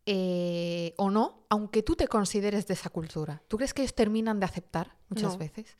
eh, 0.07 0.93
o 0.97 1.11
no, 1.11 1.45
aunque 1.49 1.83
tú 1.83 1.95
te 1.95 2.07
consideres 2.07 2.65
de 2.65 2.73
esa 2.73 2.89
cultura? 2.89 3.41
¿Tú 3.47 3.57
crees 3.57 3.73
que 3.73 3.83
ellos 3.83 3.93
terminan 3.93 4.39
de 4.39 4.45
aceptar 4.45 4.95
muchas 5.09 5.33
No. 5.33 5.37
veces? 5.37 5.77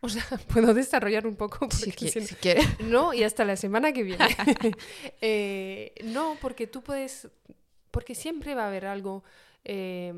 O 0.00 0.08
sea, 0.08 0.24
puedo 0.48 0.74
desarrollar 0.74 1.24
un 1.26 1.36
poco. 1.36 1.68
Si, 1.70 1.90
porque 1.92 2.06
qui- 2.06 2.26
si 2.26 2.34
quieres. 2.34 2.66
No, 2.80 3.14
y 3.14 3.22
hasta 3.22 3.44
la 3.44 3.54
semana 3.56 3.92
que 3.92 4.02
viene. 4.02 4.26
Eh, 5.20 5.94
no, 6.04 6.36
porque 6.40 6.66
tú 6.66 6.82
puedes, 6.82 7.28
porque 7.92 8.16
siempre 8.16 8.56
va 8.56 8.64
a 8.64 8.68
haber 8.68 8.86
algo 8.86 9.22
eh, 9.64 10.08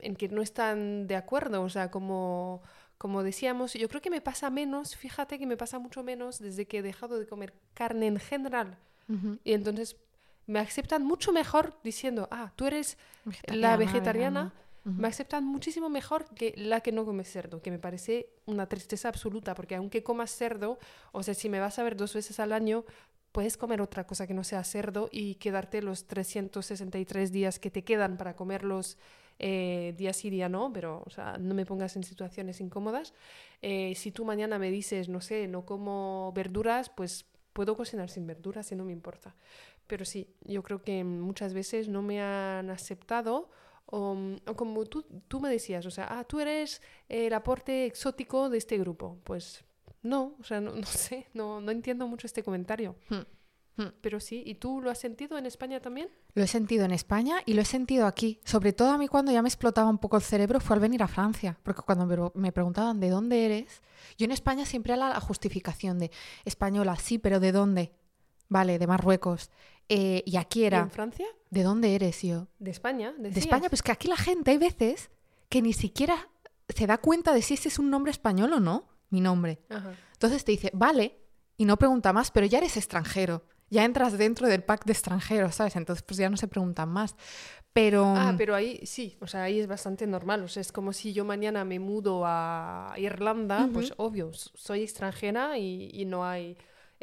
en 0.00 0.16
que 0.16 0.28
no 0.28 0.40
están 0.40 1.06
de 1.06 1.16
acuerdo. 1.16 1.62
O 1.62 1.68
sea, 1.68 1.90
como, 1.90 2.62
como 2.98 3.22
decíamos, 3.22 3.74
yo 3.74 3.88
creo 3.88 4.00
que 4.00 4.10
me 4.10 4.20
pasa 4.20 4.50
menos, 4.50 4.96
fíjate 4.96 5.38
que 5.38 5.46
me 5.46 5.56
pasa 5.56 5.78
mucho 5.78 6.02
menos 6.02 6.38
desde 6.38 6.66
que 6.66 6.78
he 6.78 6.82
dejado 6.82 7.18
de 7.18 7.26
comer 7.26 7.52
carne 7.74 8.06
en 8.06 8.18
general. 8.18 8.78
Y 9.44 9.52
entonces 9.52 9.96
me 10.46 10.58
aceptan 10.58 11.04
mucho 11.04 11.32
mejor 11.32 11.78
diciendo, 11.82 12.28
ah, 12.30 12.52
tú 12.56 12.66
eres 12.66 12.96
Vegetariana, 13.24 13.68
la 13.68 13.76
vegetariana, 13.76 14.52
me 14.84 15.08
aceptan 15.08 15.44
muchísimo 15.44 15.88
mejor 15.88 16.26
que 16.34 16.54
la 16.56 16.80
que 16.80 16.92
no 16.92 17.04
come 17.04 17.24
cerdo, 17.24 17.62
que 17.62 17.70
me 17.70 17.78
parece 17.78 18.28
una 18.46 18.66
tristeza 18.66 19.08
absoluta, 19.08 19.54
porque 19.54 19.74
aunque 19.74 20.02
comas 20.02 20.30
cerdo, 20.30 20.78
o 21.12 21.22
sea, 21.22 21.34
si 21.34 21.48
me 21.48 21.60
vas 21.60 21.78
a 21.78 21.82
ver 21.82 21.96
dos 21.96 22.14
veces 22.14 22.38
al 22.40 22.52
año, 22.52 22.84
puedes 23.32 23.56
comer 23.56 23.80
otra 23.80 24.06
cosa 24.06 24.26
que 24.26 24.34
no 24.34 24.44
sea 24.44 24.62
cerdo 24.62 25.08
y 25.10 25.34
quedarte 25.36 25.82
los 25.82 26.06
363 26.06 27.32
días 27.32 27.58
que 27.58 27.70
te 27.70 27.82
quedan 27.82 28.16
para 28.16 28.36
comerlos 28.36 28.96
eh, 29.38 29.94
día 29.96 30.12
sí, 30.12 30.30
día 30.30 30.48
no, 30.48 30.72
pero 30.72 31.02
o 31.06 31.10
sea, 31.10 31.36
no 31.38 31.54
me 31.54 31.66
pongas 31.66 31.96
en 31.96 32.04
situaciones 32.04 32.60
incómodas. 32.60 33.14
Eh, 33.62 33.94
si 33.94 34.10
tú 34.10 34.24
mañana 34.24 34.58
me 34.58 34.70
dices, 34.70 35.08
no 35.08 35.20
sé, 35.20 35.48
no 35.48 35.64
como 35.64 36.32
verduras, 36.34 36.90
pues 36.90 37.26
puedo 37.52 37.76
cocinar 37.76 38.10
sin 38.10 38.26
verduras 38.26 38.70
y 38.72 38.76
no 38.76 38.84
me 38.84 38.92
importa. 38.92 39.34
Pero 39.86 40.04
sí, 40.04 40.34
yo 40.44 40.62
creo 40.62 40.82
que 40.82 41.04
muchas 41.04 41.54
veces 41.54 41.88
no 41.88 42.02
me 42.02 42.20
han 42.20 42.70
aceptado 42.70 43.50
o, 43.86 44.16
como 44.56 44.84
tú, 44.86 45.02
tú, 45.28 45.40
me 45.40 45.50
decías, 45.50 45.84
o 45.86 45.90
sea, 45.90 46.06
ah, 46.10 46.24
tú 46.24 46.40
eres 46.40 46.80
el 47.08 47.32
aporte 47.32 47.86
exótico 47.86 48.48
de 48.48 48.58
este 48.58 48.78
grupo. 48.78 49.18
Pues 49.24 49.64
no, 50.02 50.36
o 50.40 50.44
sea, 50.44 50.60
no, 50.60 50.72
no 50.74 50.86
sé, 50.86 51.26
no, 51.34 51.60
no, 51.60 51.70
entiendo 51.70 52.06
mucho 52.08 52.26
este 52.26 52.42
comentario. 52.42 52.96
Hmm. 53.08 53.22
Pero 54.00 54.20
sí, 54.20 54.42
¿y 54.46 54.54
tú 54.54 54.80
lo 54.80 54.90
has 54.90 54.98
sentido 54.98 55.36
en 55.36 55.46
España 55.46 55.80
también? 55.80 56.08
Lo 56.34 56.44
he 56.44 56.46
sentido 56.46 56.84
en 56.84 56.92
España 56.92 57.38
y 57.44 57.54
lo 57.54 57.62
he 57.62 57.64
sentido 57.64 58.06
aquí. 58.06 58.40
Sobre 58.44 58.72
todo 58.72 58.90
a 58.90 58.98
mí 58.98 59.08
cuando 59.08 59.32
ya 59.32 59.42
me 59.42 59.48
explotaba 59.48 59.90
un 59.90 59.98
poco 59.98 60.16
el 60.16 60.22
cerebro 60.22 60.60
fue 60.60 60.76
al 60.76 60.80
venir 60.80 61.02
a 61.02 61.08
Francia, 61.08 61.58
porque 61.62 61.82
cuando 61.82 62.32
me 62.34 62.52
preguntaban 62.52 63.00
de 63.00 63.10
dónde 63.10 63.44
eres, 63.44 63.82
yo 64.16 64.26
en 64.26 64.32
España 64.32 64.64
siempre 64.64 64.92
era 64.92 65.08
la 65.08 65.20
justificación 65.20 65.98
de 65.98 66.10
española, 66.44 66.96
sí, 66.96 67.18
pero 67.18 67.40
¿de 67.40 67.50
dónde? 67.50 67.92
Vale, 68.48 68.78
de 68.78 68.86
Marruecos. 68.86 69.50
Eh, 69.88 70.22
y 70.24 70.36
aquí 70.36 70.64
era... 70.64 70.78
en 70.78 70.90
Francia? 70.90 71.26
¿De 71.50 71.62
dónde 71.62 71.94
eres 71.94 72.22
yo? 72.22 72.48
De 72.58 72.70
España. 72.70 73.12
De 73.18 73.28
España, 73.28 73.68
pues 73.68 73.82
que 73.82 73.92
aquí 73.92 74.08
la 74.08 74.16
gente 74.16 74.52
hay 74.52 74.58
veces 74.58 75.10
que 75.48 75.62
ni 75.62 75.72
siquiera 75.72 76.28
se 76.68 76.86
da 76.86 76.98
cuenta 76.98 77.34
de 77.34 77.42
si 77.42 77.54
ese 77.54 77.68
es 77.68 77.78
un 77.78 77.90
nombre 77.90 78.10
español 78.10 78.52
o 78.52 78.60
no, 78.60 78.88
mi 79.10 79.20
nombre. 79.20 79.60
Entonces 80.12 80.44
te 80.44 80.52
dice, 80.52 80.70
vale, 80.74 81.18
y 81.56 81.64
no 81.64 81.76
pregunta 81.76 82.12
más, 82.12 82.30
pero 82.30 82.46
ya 82.46 82.58
eres 82.58 82.76
extranjero. 82.76 83.44
Ya 83.70 83.84
entras 83.84 84.16
dentro 84.18 84.48
del 84.48 84.62
pack 84.62 84.84
de 84.84 84.92
extranjeros, 84.92 85.56
¿sabes? 85.56 85.76
Entonces 85.76 86.02
pues 86.02 86.18
ya 86.18 86.30
no 86.30 86.36
se 86.36 86.48
preguntan 86.48 86.88
más. 86.88 87.16
Pero... 87.72 88.04
Ah, 88.06 88.34
pero 88.38 88.54
ahí 88.54 88.80
sí, 88.84 89.16
o 89.20 89.26
sea, 89.26 89.44
ahí 89.44 89.58
es 89.58 89.66
bastante 89.66 90.06
normal. 90.06 90.44
O 90.44 90.48
sea, 90.48 90.60
es 90.60 90.70
como 90.70 90.92
si 90.92 91.12
yo 91.12 91.24
mañana 91.24 91.64
me 91.64 91.80
mudo 91.80 92.22
a 92.24 92.94
Irlanda, 92.98 93.68
pues 93.72 93.92
obvio, 93.96 94.32
soy 94.32 94.82
extranjera 94.82 95.58
y 95.58 96.04
no 96.06 96.24
hay 96.24 96.56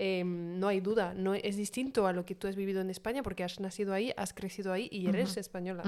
Em, 0.03 0.59
no 0.59 0.67
hay 0.67 0.79
duda, 0.79 1.13
no 1.13 1.35
es 1.35 1.57
distinto 1.57 2.07
a 2.07 2.13
lo 2.13 2.25
que 2.25 2.33
tú 2.33 2.47
has 2.47 2.55
vivido 2.55 2.81
en 2.81 2.89
España 2.89 3.21
porque 3.21 3.43
has 3.43 3.59
nacido 3.59 3.93
ahí, 3.93 4.11
has 4.17 4.33
crecido 4.33 4.73
ahí 4.73 4.87
y 4.91 5.07
eres 5.07 5.37
española. 5.37 5.83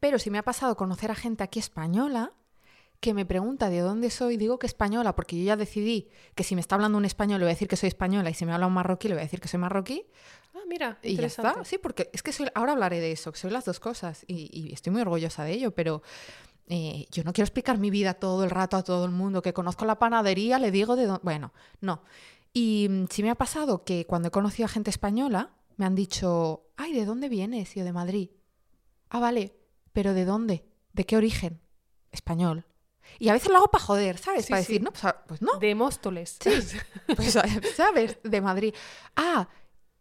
Pero 0.00 0.18
si 0.18 0.30
me 0.30 0.36
ha 0.36 0.42
pasado 0.42 0.76
conocer 0.76 1.10
a 1.10 1.14
gente 1.14 1.42
aquí 1.42 1.58
española 1.58 2.32
que 3.00 3.14
me 3.14 3.24
pregunta 3.24 3.70
de 3.70 3.80
dónde 3.80 4.10
soy, 4.10 4.36
digo 4.36 4.58
que 4.58 4.66
española, 4.66 5.16
porque 5.16 5.38
yo 5.38 5.44
ya 5.44 5.56
decidí 5.56 6.08
que 6.34 6.44
si 6.44 6.54
me 6.54 6.60
está 6.60 6.74
hablando 6.74 6.98
un 6.98 7.06
español 7.06 7.40
le 7.40 7.46
voy 7.46 7.50
a 7.50 7.54
decir 7.54 7.66
que 7.66 7.76
soy 7.76 7.88
española 7.88 8.28
y 8.28 8.34
si 8.34 8.44
me 8.44 8.52
habla 8.52 8.66
un 8.66 8.74
marroquí 8.74 9.08
le 9.08 9.14
voy 9.14 9.20
a 9.20 9.24
decir 9.24 9.40
que 9.40 9.48
soy 9.48 9.58
marroquí. 9.58 10.04
Ah, 10.54 10.60
mira, 10.68 10.98
y 11.02 11.16
ya 11.16 11.26
está. 11.26 11.64
Sí, 11.64 11.78
porque 11.78 12.10
es 12.12 12.22
que 12.22 12.32
soy, 12.32 12.48
ahora 12.54 12.72
hablaré 12.72 13.00
de 13.00 13.12
eso, 13.12 13.32
que 13.32 13.38
soy 13.38 13.50
las 13.50 13.64
dos 13.64 13.80
cosas 13.80 14.24
y, 14.26 14.72
estoy 14.72 14.92
muy 14.92 15.00
orgullosa 15.00 15.44
de 15.44 15.52
ello, 15.52 15.70
pero 15.70 16.02
eh, 16.68 17.06
yo 17.10 17.24
no 17.24 17.32
quiero 17.32 17.46
explicar 17.46 17.78
mi 17.78 17.90
vida 17.90 18.14
todo 18.14 18.44
el 18.44 18.50
rato 18.50 18.76
a 18.76 18.84
todo 18.84 19.06
el 19.06 19.12
mundo, 19.12 19.40
que 19.40 19.54
conozco 19.54 19.86
la 19.86 19.98
panadería, 19.98 20.58
le 20.58 20.70
digo 20.70 20.94
de 20.94 21.06
dónde... 21.06 21.20
Bueno, 21.24 21.52
no. 21.80 22.02
Y 22.52 22.88
mm, 22.90 23.06
sí 23.10 23.22
me 23.22 23.30
ha 23.30 23.34
pasado 23.34 23.84
que 23.84 24.06
cuando 24.06 24.28
he 24.28 24.30
conocido 24.30 24.66
a 24.66 24.68
gente 24.68 24.90
española, 24.90 25.54
me 25.76 25.86
han 25.86 25.94
dicho, 25.94 26.66
ay, 26.76 26.92
¿de 26.92 27.06
dónde 27.06 27.30
vienes? 27.30 27.74
Y 27.74 27.78
yo 27.78 27.84
de 27.86 27.92
Madrid. 27.92 28.30
Ah, 29.08 29.20
vale, 29.20 29.56
pero 29.92 30.12
¿de 30.12 30.26
dónde? 30.26 30.66
¿De 30.92 31.06
qué 31.06 31.16
origen? 31.16 31.60
Español. 32.12 32.66
Y 33.18 33.28
a 33.28 33.32
veces 33.32 33.50
lo 33.50 33.56
hago 33.56 33.68
para 33.68 33.84
joder, 33.84 34.18
¿sabes? 34.18 34.46
para 34.46 34.60
decir, 34.60 34.82
no, 34.82 34.92
pues, 34.92 35.04
ah, 35.04 35.22
pues, 35.26 35.42
no. 35.42 35.58
De 35.58 35.74
Móstoles. 35.74 36.38
Sí, 36.40 36.50
pues, 37.16 37.38
¿sabes? 37.76 38.18
De 38.22 38.40
Madrid. 38.40 38.74
Ah, 39.16 39.48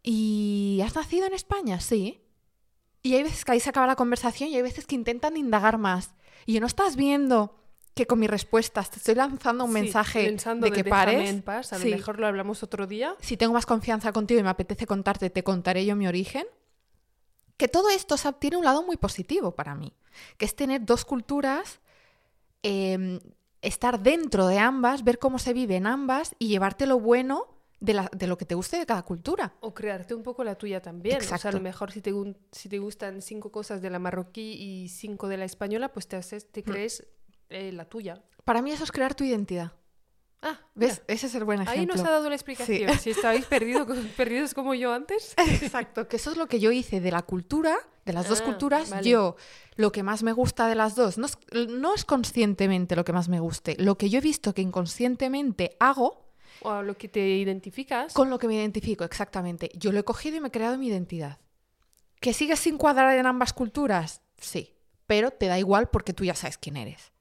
¿y 0.04 0.82
has 0.86 0.96
nacido 0.96 1.26
en 1.26 1.34
España? 1.34 1.80
Sí. 1.80 2.22
Y 3.02 3.16
hay 3.16 3.24
veces 3.24 3.46
que 3.46 3.54
ahí 3.54 3.60
se 3.60 3.70
acaba 3.70 3.88
la 3.88 3.96
conversación 3.96 4.50
y 4.50 4.56
hay 4.56 4.62
veces 4.62 4.86
que 4.86 4.96
intentan 4.96 5.38
indagar 5.38 5.78
más. 5.78 6.12
Y 6.46 6.54
yo 6.54 6.62
no 6.62 6.68
estás 6.68 6.96
viendo 6.96 7.56
que 7.94 8.08
con 8.08 8.20
mis 8.20 8.30
respuestas 8.30 8.90
te 8.90 8.98
estoy 8.98 9.16
lanzando 9.16 9.66
un 9.66 9.74
mensaje 9.74 10.32
de 10.32 10.72
que 10.72 10.84
pares. 10.86 11.30
En 11.30 11.42
paz. 11.42 11.74
A 11.74 11.80
lo 11.80 11.86
mejor 11.86 12.20
lo 12.20 12.28
hablamos 12.28 12.64
otro 12.64 12.88
día. 12.88 13.16
Si 13.20 13.36
tengo 13.36 13.54
más 13.54 13.66
confianza 13.66 14.14
contigo 14.14 14.40
y 14.40 14.44
me 14.44 14.50
apetece 14.50 14.86
contarte, 14.86 15.30
te 15.30 15.44
contaré 15.44 15.86
yo 15.86 15.98
mi 15.98 16.08
origen. 16.08 16.46
Que 17.58 17.68
todo 17.68 17.90
esto 17.90 18.16
tiene 18.40 18.56
un 18.56 18.64
lado 18.64 18.84
muy 18.84 18.96
positivo 18.96 19.54
para 19.54 19.76
mí, 19.76 19.94
que 20.38 20.46
es 20.46 20.56
tener 20.56 20.86
dos 20.86 21.04
culturas, 21.04 21.82
em, 22.64 23.20
estar 23.62 24.02
dentro 24.02 24.48
de 24.48 24.58
ambas, 24.58 25.04
ver 25.04 25.20
cómo 25.20 25.40
se 25.40 25.54
vive 25.54 25.76
en 25.76 25.88
ambas 25.88 26.36
y 26.40 26.48
llevarte 26.48 26.86
lo 26.86 27.00
bueno 27.00 27.48
de, 27.80 28.08
de, 28.12 28.28
lo 28.28 28.38
que 28.38 28.46
te 28.46 28.56
guste 28.56 28.78
de 28.78 28.86
cada 28.86 29.04
cultura. 29.04 29.54
O 29.62 29.74
crearte 29.74 30.14
un 30.14 30.24
poco 30.24 30.44
la 30.44 30.56
tuya 30.56 30.82
también. 30.82 31.16
Exacto. 31.16 31.36
O 31.36 31.38
sea, 31.40 31.52
a 31.52 31.54
lo 31.54 31.62
mejor 31.62 31.92
si 31.92 32.02
te, 32.02 32.14
si 32.52 32.70
te 32.70 32.80
gustan 32.80 33.22
cinco 33.22 33.52
cosas 33.52 33.82
de 33.82 33.90
la 33.90 34.00
marroquí 34.00 34.54
y 34.54 34.90
cinco 34.90 35.28
de 35.28 35.38
la 35.38 35.46
española, 35.46 35.92
pues 35.92 36.08
te, 36.08 36.16
haces, 36.16 36.52
te 36.52 36.62
mm. 36.62 36.64
crees 36.64 37.08
eh, 37.50 37.72
la 37.72 37.86
tuya. 37.86 38.22
Para 38.44 38.62
mí 38.62 38.72
eso 38.72 38.84
es 38.84 38.92
crear 38.92 39.16
tu 39.16 39.24
identidad. 39.24 39.74
Ah, 40.42 40.58
¿ves? 40.74 41.02
Ese 41.08 41.28
es 41.28 41.36
el 41.36 41.44
buen 41.44 41.62
ejemplo. 41.62 41.82
Ahí 41.82 41.86
nos 41.86 42.00
ha 42.00 42.12
dado 42.12 42.30
la 42.30 42.36
explicación. 42.36 42.98
Si 42.98 43.10
estabais 43.10 43.46
perdido, 43.46 43.86
perdidos 44.18 44.54
como 44.54 44.74
yo 44.74 44.94
antes. 44.94 45.34
Exacto, 45.38 46.08
que 46.08 46.16
eso 46.16 46.32
es 46.32 46.38
lo 46.38 46.48
que 46.48 46.60
yo 46.60 46.72
hice 46.72 47.02
de 47.02 47.12
la 47.12 47.24
cultura, 47.24 47.76
de 48.06 48.14
las 48.14 48.30
dos 48.30 48.42
ah, 48.42 48.46
culturas. 48.46 48.94
Yo, 49.04 49.36
lo 49.76 49.92
que 49.92 50.02
más 50.02 50.24
me 50.24 50.32
gusta 50.32 50.68
de 50.68 50.76
las 50.76 50.96
dos, 50.96 51.18
no 51.18 51.26
es, 51.26 51.38
no 51.52 51.94
es 51.94 52.06
conscientemente 52.06 52.96
lo 52.96 53.04
que 53.04 53.12
más 53.12 53.28
me 53.28 53.40
guste, 53.40 53.76
lo 53.80 53.98
que 53.98 54.10
yo 54.10 54.20
he 54.20 54.22
visto 54.22 54.54
que 54.54 54.62
inconscientemente 54.62 55.76
hago. 55.80 56.30
O 56.62 56.82
lo 56.82 56.98
que 56.98 57.10
te 57.10 57.20
identificas. 57.20 58.14
Con 58.14 58.30
lo 58.30 58.40
que 58.40 58.48
me 58.48 58.56
identifico, 58.56 59.04
exactamente. 59.04 59.72
Yo 59.76 59.92
lo 59.92 60.00
he 60.00 60.04
cogido 60.04 60.38
y 60.38 60.42
me 60.42 60.50
he 60.50 60.52
creado 60.52 60.78
mi 60.78 60.88
identidad. 60.88 61.40
¿Que 62.22 62.34
sigues 62.34 62.60
sin 62.60 62.78
cuadrar 62.78 63.18
en 63.18 63.26
ambas 63.26 63.54
culturas? 63.54 64.22
Sí, 64.38 64.76
pero 65.06 65.32
te 65.32 65.48
da 65.48 65.60
igual 65.60 65.90
porque 65.90 66.14
tú 66.14 66.26
ya 66.26 66.36
sabes 66.36 66.58
quién 66.58 66.78
eres. 66.78 67.12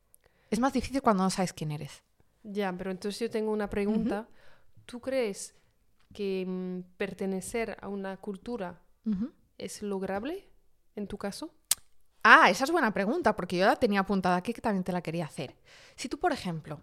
Es 0.50 0.60
más 0.60 0.72
difícil 0.72 1.02
cuando 1.02 1.24
no 1.24 1.30
sabes 1.30 1.52
quién 1.52 1.72
eres. 1.72 2.02
Ya, 2.50 2.72
pero 2.72 2.90
entonces 2.90 3.20
yo 3.20 3.30
tengo 3.30 3.52
una 3.52 3.68
pregunta. 3.68 4.28
¿Tú 4.86 5.00
crees 5.00 5.54
que 6.14 6.44
mm, 6.46 6.96
pertenecer 6.96 7.76
a 7.80 7.88
una 7.88 8.16
cultura 8.16 8.80
es 9.56 9.82
lograble 9.82 10.48
en 10.96 11.06
tu 11.06 11.18
caso? 11.18 11.54
Ah, 12.22 12.50
esa 12.50 12.64
es 12.64 12.70
buena 12.70 12.92
pregunta, 12.92 13.34
porque 13.36 13.56
yo 13.56 13.66
la 13.66 13.76
tenía 13.76 14.00
apuntada 14.00 14.36
aquí 14.36 14.52
que 14.52 14.60
también 14.60 14.84
te 14.84 14.92
la 14.92 15.02
quería 15.02 15.24
hacer. 15.24 15.56
Si 15.96 16.08
tú, 16.08 16.18
por 16.18 16.32
ejemplo, 16.32 16.80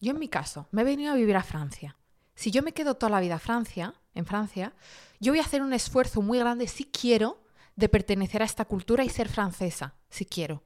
yo 0.00 0.12
en 0.12 0.18
mi 0.18 0.28
caso, 0.28 0.68
me 0.70 0.82
he 0.82 0.84
venido 0.84 1.12
a 1.12 1.16
vivir 1.16 1.36
a 1.36 1.42
Francia. 1.42 1.96
Si 2.34 2.50
yo 2.50 2.62
me 2.62 2.72
quedo 2.72 2.96
toda 2.96 3.10
la 3.10 3.20
vida 3.20 3.36
a 3.36 3.40
Francia, 3.40 3.94
en 4.14 4.26
Francia, 4.26 4.74
yo 5.18 5.32
voy 5.32 5.40
a 5.40 5.44
hacer 5.44 5.62
un 5.62 5.72
esfuerzo 5.72 6.22
muy 6.22 6.38
grande 6.38 6.68
si 6.68 6.84
quiero 6.84 7.42
de 7.74 7.88
pertenecer 7.88 8.42
a 8.42 8.44
esta 8.44 8.64
cultura 8.64 9.04
y 9.04 9.08
ser 9.08 9.28
francesa, 9.28 9.94
si 10.08 10.24
quiero. 10.24 10.62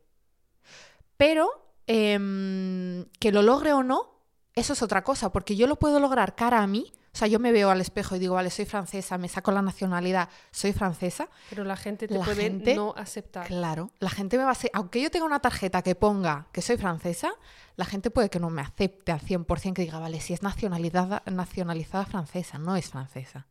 Pero 1.16 1.70
Em, 1.92 3.06
que 3.18 3.32
lo 3.32 3.42
logre 3.42 3.72
o 3.72 3.82
no, 3.82 4.19
eso 4.60 4.74
es 4.74 4.82
otra 4.82 5.02
cosa, 5.02 5.32
porque 5.32 5.56
yo 5.56 5.66
lo 5.66 5.76
puedo 5.76 5.98
lograr 6.00 6.34
cara 6.34 6.62
a 6.62 6.66
mí. 6.66 6.92
O 7.12 7.18
sea, 7.18 7.26
yo 7.26 7.40
me 7.40 7.50
veo 7.50 7.70
al 7.70 7.80
espejo 7.80 8.14
y 8.14 8.20
digo, 8.20 8.36
vale, 8.36 8.50
soy 8.50 8.66
francesa, 8.66 9.18
me 9.18 9.28
saco 9.28 9.50
la 9.50 9.62
nacionalidad, 9.62 10.28
soy 10.52 10.72
francesa. 10.72 11.28
Pero 11.48 11.64
la 11.64 11.76
gente 11.76 12.06
te 12.06 12.16
puede 12.16 12.50
no 12.76 12.94
aceptar. 12.96 13.48
Claro, 13.48 13.90
la 13.98 14.10
gente 14.10 14.38
me 14.38 14.44
va 14.44 14.52
a 14.52 14.56
aunque 14.74 15.02
yo 15.02 15.10
tenga 15.10 15.26
una 15.26 15.40
tarjeta 15.40 15.82
que 15.82 15.96
ponga 15.96 16.46
que 16.52 16.62
soy 16.62 16.76
francesa, 16.76 17.32
la 17.74 17.84
gente 17.84 18.10
puede 18.10 18.30
que 18.30 18.38
no 18.38 18.48
me 18.48 18.62
acepte 18.62 19.10
al 19.10 19.20
100%, 19.20 19.72
que 19.74 19.82
diga, 19.82 19.98
vale, 19.98 20.20
si 20.20 20.34
es 20.34 20.42
nacionalidad, 20.42 21.24
nacionalizada 21.26 22.04
francesa, 22.04 22.58
no 22.58 22.76
es 22.76 22.90
francesa. 22.90 23.48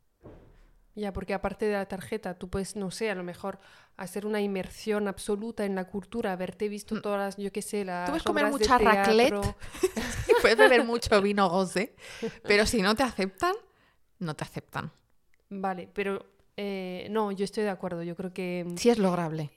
Ya, 0.96 1.14
porque 1.14 1.34
aparte 1.34 1.66
de 1.66 1.74
la 1.74 1.86
tarjeta, 1.86 2.36
tú 2.36 2.50
puedes, 2.50 2.76
no 2.76 2.92
sé, 2.92 3.10
a 3.10 3.16
lo 3.16 3.24
mejor 3.24 3.60
hacer 4.00 4.26
una 4.26 4.42
inmersión 4.42 5.08
absoluta 5.08 5.66
en 5.66 5.76
la 5.76 5.86
cultura, 5.86 6.32
haberte 6.32 6.70
visto 6.70 6.96
mm. 6.96 7.02
todas, 7.02 7.38
yo 7.38 7.52
qué 7.52 7.62
sé, 7.62 7.84
las. 7.84 8.06
Tú 8.06 8.12
puedes 8.12 8.24
comer 8.24 8.50
mucha 8.50 8.78
raclette, 8.78 9.36
puedes 10.42 10.58
beber 10.58 10.86
mucho 10.86 11.22
vino 11.22 11.50
goce, 11.50 11.96
pero 12.44 12.66
si 12.66 12.82
no 12.82 12.96
te 12.96 13.04
aceptan, 13.04 13.54
no 14.20 14.36
te 14.36 14.44
aceptan. 14.46 14.92
Vale, 15.50 15.90
pero 15.94 16.26
eh, 16.56 17.08
no, 17.12 17.32
yo 17.32 17.44
estoy 17.44 17.64
de 17.64 17.70
acuerdo, 17.70 18.02
yo 18.04 18.16
creo 18.16 18.34
que. 18.34 18.66
Mm, 18.66 18.78
sí 18.78 18.90
es 18.90 18.98
lograble. 18.98 19.52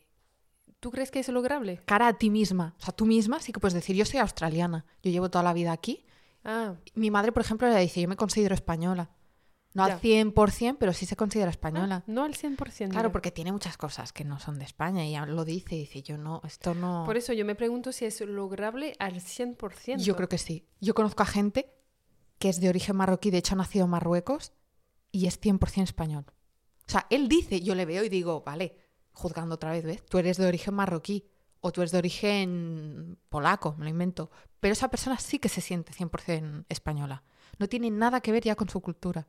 ¿Tú 0.81 0.91
crees 0.91 1.13
que 1.13 1.21
es 1.21 1.29
lograble? 1.29 1.81
Cara 1.85 2.09
a 2.09 2.13
ti 2.15 2.29
misma. 2.29 2.75
O 2.81 2.83
sea, 2.83 2.93
tú 2.93 3.07
misma 3.07 3.39
sí 3.39 3.53
que 3.53 3.61
puedes 3.61 3.75
decir, 3.75 3.95
yo 3.95 4.05
soy 4.05 4.19
australiana, 4.19 4.85
yo 5.05 5.13
llevo 5.13 5.31
toda 5.31 5.45
la 5.45 5.53
vida 5.53 5.71
aquí. 5.71 6.05
Ah. 6.45 6.75
Mi 6.95 7.13
madre, 7.13 7.31
por 7.31 7.43
ejemplo, 7.43 7.69
le 7.69 7.79
dice, 7.79 8.01
yo 8.01 8.09
me 8.09 8.17
considero 8.17 8.57
española. 8.57 9.11
No 9.75 9.85
al 9.85 10.01
100%, 10.01 10.77
pero 10.79 10.93
sí 10.93 11.07
se 11.07 11.17
considera 11.17 11.51
española. 11.51 12.03
Ah, 12.03 12.05
no 12.07 12.25
al 12.25 12.35
100%. 12.35 12.91
Claro, 12.91 13.11
porque 13.11 13.31
tiene 13.31 13.53
muchas 13.53 13.77
cosas 13.77 14.13
que 14.13 14.25
no 14.25 14.39
son 14.39 14.59
de 14.59 14.65
España 14.65 15.07
y 15.07 15.17
lo 15.31 15.45
dice, 15.45 15.77
dice, 15.77 16.03
yo 16.03 16.19
no, 16.19 16.43
esto 16.45 16.75
no... 16.75 17.05
Por 17.07 17.17
eso 17.17 17.33
yo 17.33 17.45
me 17.45 17.55
pregunto 17.55 17.93
si 17.93 18.05
es 18.05 18.21
lograble 18.21 18.95
al 18.99 19.15
100%. 19.15 19.99
Yo 19.99 20.15
creo 20.15 20.29
que 20.29 20.39
sí. 20.39 20.67
Yo 20.81 20.95
conozco 20.95 21.23
a 21.23 21.27
gente 21.27 21.73
que 22.39 22.49
es 22.49 22.61
de 22.61 22.69
origen 22.69 22.97
marroquí, 22.97 23.31
de 23.31 23.39
hecho 23.39 23.55
ha 23.55 23.59
nacido 23.59 23.85
en 23.87 23.91
Marruecos 23.93 24.53
y 25.11 25.27
es 25.27 25.41
100% 25.41 25.85
español. 25.85 26.27
O 26.87 26.91
sea, 26.91 27.07
él 27.09 27.29
dice, 27.29 27.61
yo 27.61 27.75
le 27.75 27.87
veo 27.87 28.05
y 28.05 28.09
digo, 28.09 28.43
vale, 28.43 28.77
juzgando 29.13 29.55
otra 29.55 29.71
vez, 29.71 29.85
¿ves? 29.85 30.05
Tú 30.05 30.19
eres 30.19 30.37
de 30.37 30.47
origen 30.47 30.75
marroquí. 30.75 31.25
o 31.65 31.71
tú 31.71 31.81
eres 31.81 31.93
de 31.93 31.99
origen 31.99 33.19
polaco, 33.29 33.77
me 33.79 33.85
lo 33.85 33.91
invento, 33.91 34.31
pero 34.61 34.73
esa 34.73 34.91
persona 34.91 35.17
sí 35.19 35.39
que 35.39 35.49
se 35.49 35.61
siente 35.61 35.93
100% 35.93 36.67
española. 36.69 37.23
No 37.59 37.69
tiene 37.69 37.91
nada 37.91 38.21
que 38.21 38.33
ver 38.33 38.43
ya 38.43 38.57
con 38.57 38.69
su 38.69 38.81
cultura. 38.81 39.29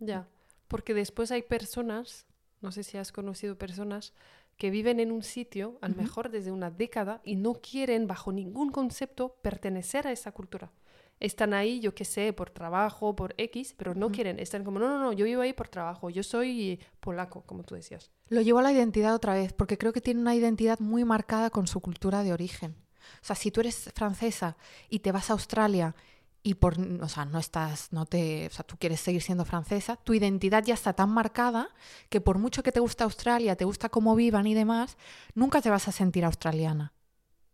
Ya, 0.00 0.26
porque 0.66 0.94
después 0.94 1.30
hay 1.30 1.42
personas, 1.42 2.26
no 2.60 2.72
sé 2.72 2.82
si 2.82 2.98
has 2.98 3.12
conocido 3.12 3.56
personas 3.56 4.12
que 4.56 4.70
viven 4.70 5.00
en 5.00 5.10
un 5.10 5.22
sitio, 5.22 5.78
a 5.80 5.88
lo 5.88 5.94
mejor 5.94 6.30
desde 6.30 6.52
una 6.52 6.70
década, 6.70 7.22
y 7.24 7.36
no 7.36 7.54
quieren 7.54 8.06
bajo 8.06 8.30
ningún 8.30 8.70
concepto 8.70 9.36
pertenecer 9.40 10.06
a 10.06 10.12
esa 10.12 10.32
cultura. 10.32 10.70
Están 11.18 11.54
ahí, 11.54 11.80
yo 11.80 11.94
qué 11.94 12.04
sé, 12.04 12.32
por 12.32 12.50
trabajo, 12.50 13.16
por 13.16 13.34
X, 13.38 13.74
pero 13.76 13.94
no 13.94 14.10
quieren. 14.10 14.38
Están 14.38 14.64
como, 14.64 14.78
no, 14.78 14.88
no, 14.88 14.98
no, 14.98 15.12
yo 15.12 15.24
vivo 15.24 15.42
ahí 15.42 15.52
por 15.54 15.68
trabajo, 15.68 16.10
yo 16.10 16.22
soy 16.22 16.78
polaco, 17.00 17.42
como 17.46 17.62
tú 17.62 17.74
decías. 17.74 18.10
Lo 18.28 18.42
llevo 18.42 18.58
a 18.58 18.62
la 18.62 18.72
identidad 18.72 19.14
otra 19.14 19.34
vez, 19.34 19.52
porque 19.52 19.78
creo 19.78 19.92
que 19.92 20.00
tiene 20.00 20.20
una 20.20 20.34
identidad 20.34 20.78
muy 20.78 21.04
marcada 21.04 21.50
con 21.50 21.66
su 21.66 21.80
cultura 21.80 22.22
de 22.22 22.32
origen. 22.32 22.76
O 23.22 23.24
sea, 23.24 23.36
si 23.36 23.50
tú 23.50 23.60
eres 23.60 23.90
francesa 23.94 24.56
y 24.88 25.00
te 25.00 25.12
vas 25.12 25.30
a 25.30 25.34
Australia 25.34 25.94
y 26.42 26.54
por, 26.54 26.76
o 27.02 27.08
sea, 27.08 27.24
no 27.26 27.38
estás, 27.38 27.92
no 27.92 28.06
te, 28.06 28.46
o 28.46 28.50
sea, 28.50 28.64
tú 28.64 28.76
quieres 28.78 29.00
seguir 29.00 29.20
siendo 29.22 29.44
francesa, 29.44 29.96
tu 29.96 30.14
identidad 30.14 30.64
ya 30.64 30.74
está 30.74 30.92
tan 30.94 31.10
marcada 31.10 31.68
que 32.08 32.20
por 32.20 32.38
mucho 32.38 32.62
que 32.62 32.72
te 32.72 32.80
guste 32.80 33.04
Australia, 33.04 33.56
te 33.56 33.64
gusta 33.66 33.88
cómo 33.90 34.14
vivan 34.14 34.46
y 34.46 34.54
demás, 34.54 34.96
nunca 35.34 35.60
te 35.60 35.68
vas 35.70 35.86
a 35.88 35.92
sentir 35.92 36.24
australiana. 36.24 36.92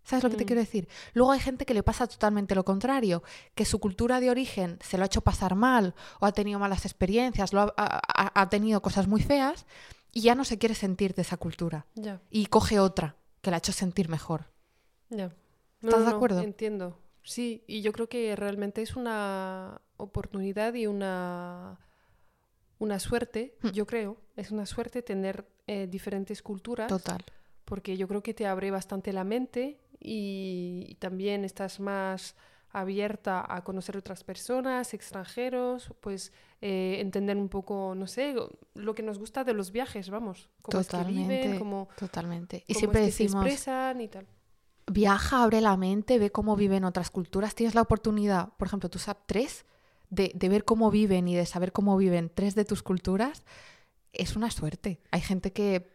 ¿Sabes 0.04 0.22
lo 0.22 0.30
que 0.30 0.36
te 0.36 0.44
Mm. 0.44 0.46
quiero 0.46 0.60
decir? 0.60 0.88
Luego 1.14 1.32
hay 1.32 1.40
gente 1.40 1.66
que 1.66 1.74
le 1.74 1.82
pasa 1.82 2.06
totalmente 2.06 2.54
lo 2.54 2.64
contrario, 2.64 3.24
que 3.56 3.64
su 3.64 3.80
cultura 3.80 4.20
de 4.20 4.30
origen 4.30 4.78
se 4.80 4.96
lo 4.98 5.02
ha 5.02 5.06
hecho 5.06 5.20
pasar 5.20 5.56
mal 5.56 5.96
o 6.20 6.26
ha 6.26 6.30
tenido 6.32 6.60
malas 6.60 6.84
experiencias, 6.84 7.52
lo 7.52 7.62
ha, 7.62 7.74
ha- 7.76 8.00
ha- 8.06 8.40
ha 8.40 8.48
tenido 8.48 8.80
cosas 8.82 9.08
muy 9.08 9.20
feas 9.20 9.66
y 10.12 10.20
ya 10.20 10.36
no 10.36 10.44
se 10.44 10.58
quiere 10.58 10.76
sentir 10.76 11.12
de 11.16 11.22
esa 11.22 11.36
cultura 11.38 11.86
Ya, 11.96 12.20
y 12.30 12.46
coge 12.46 12.78
otra 12.78 13.16
que 13.42 13.50
la 13.50 13.56
ha 13.56 13.58
hecho 13.58 13.72
sentir 13.72 14.08
mejor. 14.08 14.46
ya. 15.10 15.32
¿Estás 15.82 16.04
de 16.04 16.10
acuerdo? 16.10 16.40
Entiendo. 16.40 16.96
Sí, 17.26 17.64
y 17.66 17.82
yo 17.82 17.92
creo 17.92 18.08
que 18.08 18.34
realmente 18.36 18.82
es 18.82 18.96
una 18.96 19.80
oportunidad 19.96 20.72
y 20.74 20.86
una, 20.86 21.80
una 22.78 22.98
suerte, 22.98 23.56
Hmm. 23.62 23.68
yo 23.70 23.86
creo, 23.86 24.16
es 24.36 24.50
una 24.50 24.64
suerte 24.66 25.02
tener 25.02 25.44
eh, 25.66 25.86
diferentes 25.88 26.40
culturas. 26.42 26.88
Total. 26.88 27.22
porque 27.64 27.96
yo 27.96 28.06
creo 28.06 28.22
que 28.22 28.32
te 28.32 28.46
abre 28.46 28.70
bastante 28.70 29.12
la 29.12 29.24
mente 29.24 29.80
y, 29.98 30.84
y 30.88 30.94
también 31.00 31.44
estás 31.44 31.80
más 31.80 32.36
abierta 32.70 33.44
a 33.48 33.64
conocer 33.64 33.96
otras 33.96 34.22
personas, 34.22 34.94
extranjeros, 34.94 35.90
pues 36.00 36.32
eh, 36.60 36.98
entender 37.00 37.36
un 37.36 37.48
poco, 37.48 37.94
no 37.96 38.06
sé, 38.06 38.36
lo 38.74 38.94
que 38.94 39.02
nos 39.02 39.18
gusta 39.18 39.42
de 39.42 39.52
los 39.54 39.72
viajes, 39.72 40.10
vamos, 40.10 40.48
cómo 40.62 40.78
es 40.80 40.86
que 40.86 40.92
Totalmente. 40.92 41.42
viven, 41.42 41.58
cómo, 41.58 41.88
Totalmente. 41.98 42.62
Y 42.68 42.74
cómo 42.74 42.78
siempre 42.78 43.06
es 43.06 43.16
que 43.16 43.28
se 43.28 43.32
expresan 43.36 44.00
y 44.00 44.08
tal. 44.08 44.26
Viaja, 44.86 45.42
abre 45.42 45.60
la 45.60 45.76
mente, 45.76 46.18
ve 46.18 46.30
cómo 46.30 46.56
viven 46.56 46.84
otras 46.84 47.10
culturas. 47.10 47.54
Tienes 47.54 47.74
la 47.74 47.82
oportunidad, 47.82 48.50
por 48.56 48.68
ejemplo, 48.68 48.88
tu 48.88 48.98
SAP 48.98 49.18
3, 49.26 49.66
de, 50.10 50.30
de 50.34 50.48
ver 50.48 50.64
cómo 50.64 50.90
viven 50.90 51.26
y 51.28 51.34
de 51.34 51.46
saber 51.46 51.72
cómo 51.72 51.96
viven 51.96 52.30
tres 52.32 52.54
de 52.54 52.64
tus 52.64 52.82
culturas. 52.82 53.44
Es 54.12 54.36
una 54.36 54.50
suerte. 54.50 55.00
Hay 55.10 55.20
gente 55.20 55.52
que 55.52 55.90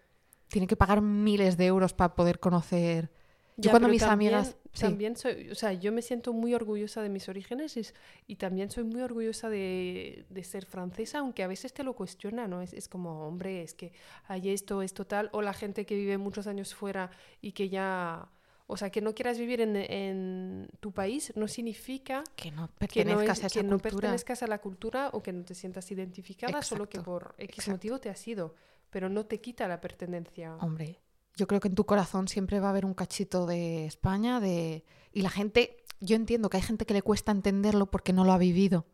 tiene 0.49 0.67
que 0.67 0.75
pagar 0.75 1.01
miles 1.01 1.55
de 1.57 1.65
euros 1.67 1.93
para 1.93 2.13
poder 2.15 2.39
conocer. 2.39 3.09
Yo 3.57 3.63
Ya, 3.67 3.71
cuando 3.71 3.87
mis 3.87 4.01
también- 4.01 4.33
amigas... 4.33 4.57
sí. 4.73 4.81
También 4.81 5.15
soy, 5.15 5.49
o 5.49 5.55
sea, 5.55 5.71
yo 5.73 5.91
me 5.91 6.01
siento 6.01 6.33
muy 6.33 6.53
orgullosa 6.53 7.01
de 7.01 7.09
mis 7.09 7.29
orígenes 7.29 7.77
y, 7.77 7.83
y 8.27 8.35
también 8.35 8.69
soy 8.71 8.83
muy 8.83 9.01
orgullosa 9.01 9.49
de, 9.49 10.25
de 10.29 10.43
ser 10.43 10.65
francesa, 10.65 11.19
aunque 11.19 11.43
a 11.43 11.47
veces 11.47 11.73
te 11.73 11.83
lo 11.83 11.93
cuestiona, 11.93 12.47
¿no? 12.47 12.61
Es, 12.61 12.73
es 12.73 12.87
como, 12.89 13.27
hombre, 13.27 13.61
es 13.63 13.73
que 13.73 13.93
hay 14.27 14.49
esto, 14.49 14.81
esto 14.81 15.05
tal, 15.05 15.29
o 15.31 15.41
la 15.41 15.53
gente 15.53 15.85
que 15.85 15.95
vive 15.95 16.17
muchos 16.17 16.47
años 16.47 16.73
fuera 16.75 17.11
y 17.41 17.51
que 17.53 17.69
ya, 17.69 18.29
o 18.71 18.77
sea, 18.77 18.89
que 18.89 19.01
no 19.01 19.13
quieras 19.13 19.37
vivir 19.37 19.59
en, 19.61 19.75
en 19.75 20.67
tu 20.79 20.91
país 20.91 21.33
no 21.35 21.47
significa 21.47 22.23
que 22.35 22.51
no 22.51 22.67
que 22.89 23.03
no, 23.05 23.17
pertenezcas 23.17 23.37
es- 23.39 23.43
a 23.43 23.47
esa 23.47 23.59
que 23.59 23.63
no 23.63 23.69
cultura. 23.79 23.91
pertenezcas 24.01 24.43
a 24.43 24.47
la 24.47 24.57
cultura 24.59 25.09
o 25.13 25.21
que 25.21 25.33
no 25.33 25.43
te 25.43 25.53
sientas 25.55 25.91
identificada, 25.91 26.61
solo 26.61 26.87
que 26.89 26.99
por 27.01 27.35
X 27.37 27.49
exacto. 27.59 27.71
motivo 27.71 27.99
te 27.99 28.09
has 28.09 28.27
ido, 28.27 28.55
pero 28.89 29.09
no 29.09 29.25
te 29.25 29.39
quita 29.41 29.67
la 29.67 29.79
pertenencia. 29.81 30.55
Hombre, 30.57 30.99
yo 31.35 31.47
creo 31.47 31.59
que 31.59 31.67
en 31.67 31.75
tu 31.75 31.85
corazón 31.85 32.27
siempre 32.27 32.59
va 32.59 32.67
a 32.67 32.69
haber 32.71 32.85
un 32.85 32.93
cachito 32.93 33.45
de 33.45 33.85
España, 33.85 34.39
de 34.39 34.83
y 35.13 35.21
la 35.21 35.29
gente, 35.29 35.83
yo 35.99 36.15
entiendo 36.15 36.49
que 36.49 36.57
hay 36.57 36.63
gente 36.63 36.85
que 36.85 36.93
le 36.93 37.01
cuesta 37.01 37.31
entenderlo 37.31 37.91
porque 37.91 38.13
no 38.13 38.23
lo 38.25 38.31
ha 38.31 38.37
vivido, 38.37 38.85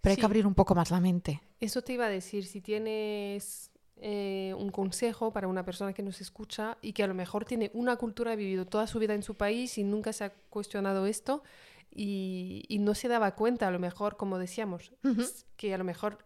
pero 0.00 0.12
hay 0.12 0.16
que 0.18 0.26
abrir 0.26 0.46
un 0.46 0.54
poco 0.54 0.74
más 0.74 0.90
la 0.90 1.00
mente. 1.00 1.40
Eso 1.60 1.82
te 1.82 1.92
iba 1.94 2.06
a 2.06 2.10
decir, 2.10 2.44
si 2.46 2.60
tienes 2.60 3.70
eh, 4.02 4.54
un 4.58 4.70
consejo 4.70 5.32
para 5.32 5.46
una 5.48 5.64
persona 5.64 5.92
que 5.92 6.02
nos 6.02 6.20
escucha 6.20 6.78
y 6.82 6.92
que 6.92 7.02
a 7.02 7.06
lo 7.06 7.14
mejor 7.14 7.44
tiene 7.44 7.70
una 7.74 7.96
cultura, 7.96 8.32
ha 8.32 8.36
vivido 8.36 8.64
toda 8.66 8.86
su 8.86 8.98
vida 8.98 9.14
en 9.14 9.22
su 9.22 9.34
país 9.36 9.76
y 9.78 9.84
nunca 9.84 10.12
se 10.12 10.24
ha 10.24 10.30
cuestionado 10.50 11.06
esto 11.06 11.42
y, 11.90 12.64
y 12.68 12.78
no 12.78 12.94
se 12.94 13.08
daba 13.08 13.34
cuenta, 13.34 13.68
a 13.68 13.70
lo 13.70 13.78
mejor, 13.78 14.16
como 14.16 14.38
decíamos, 14.38 14.92
que 15.56 15.74
a 15.74 15.78
lo 15.78 15.84
mejor 15.84 16.18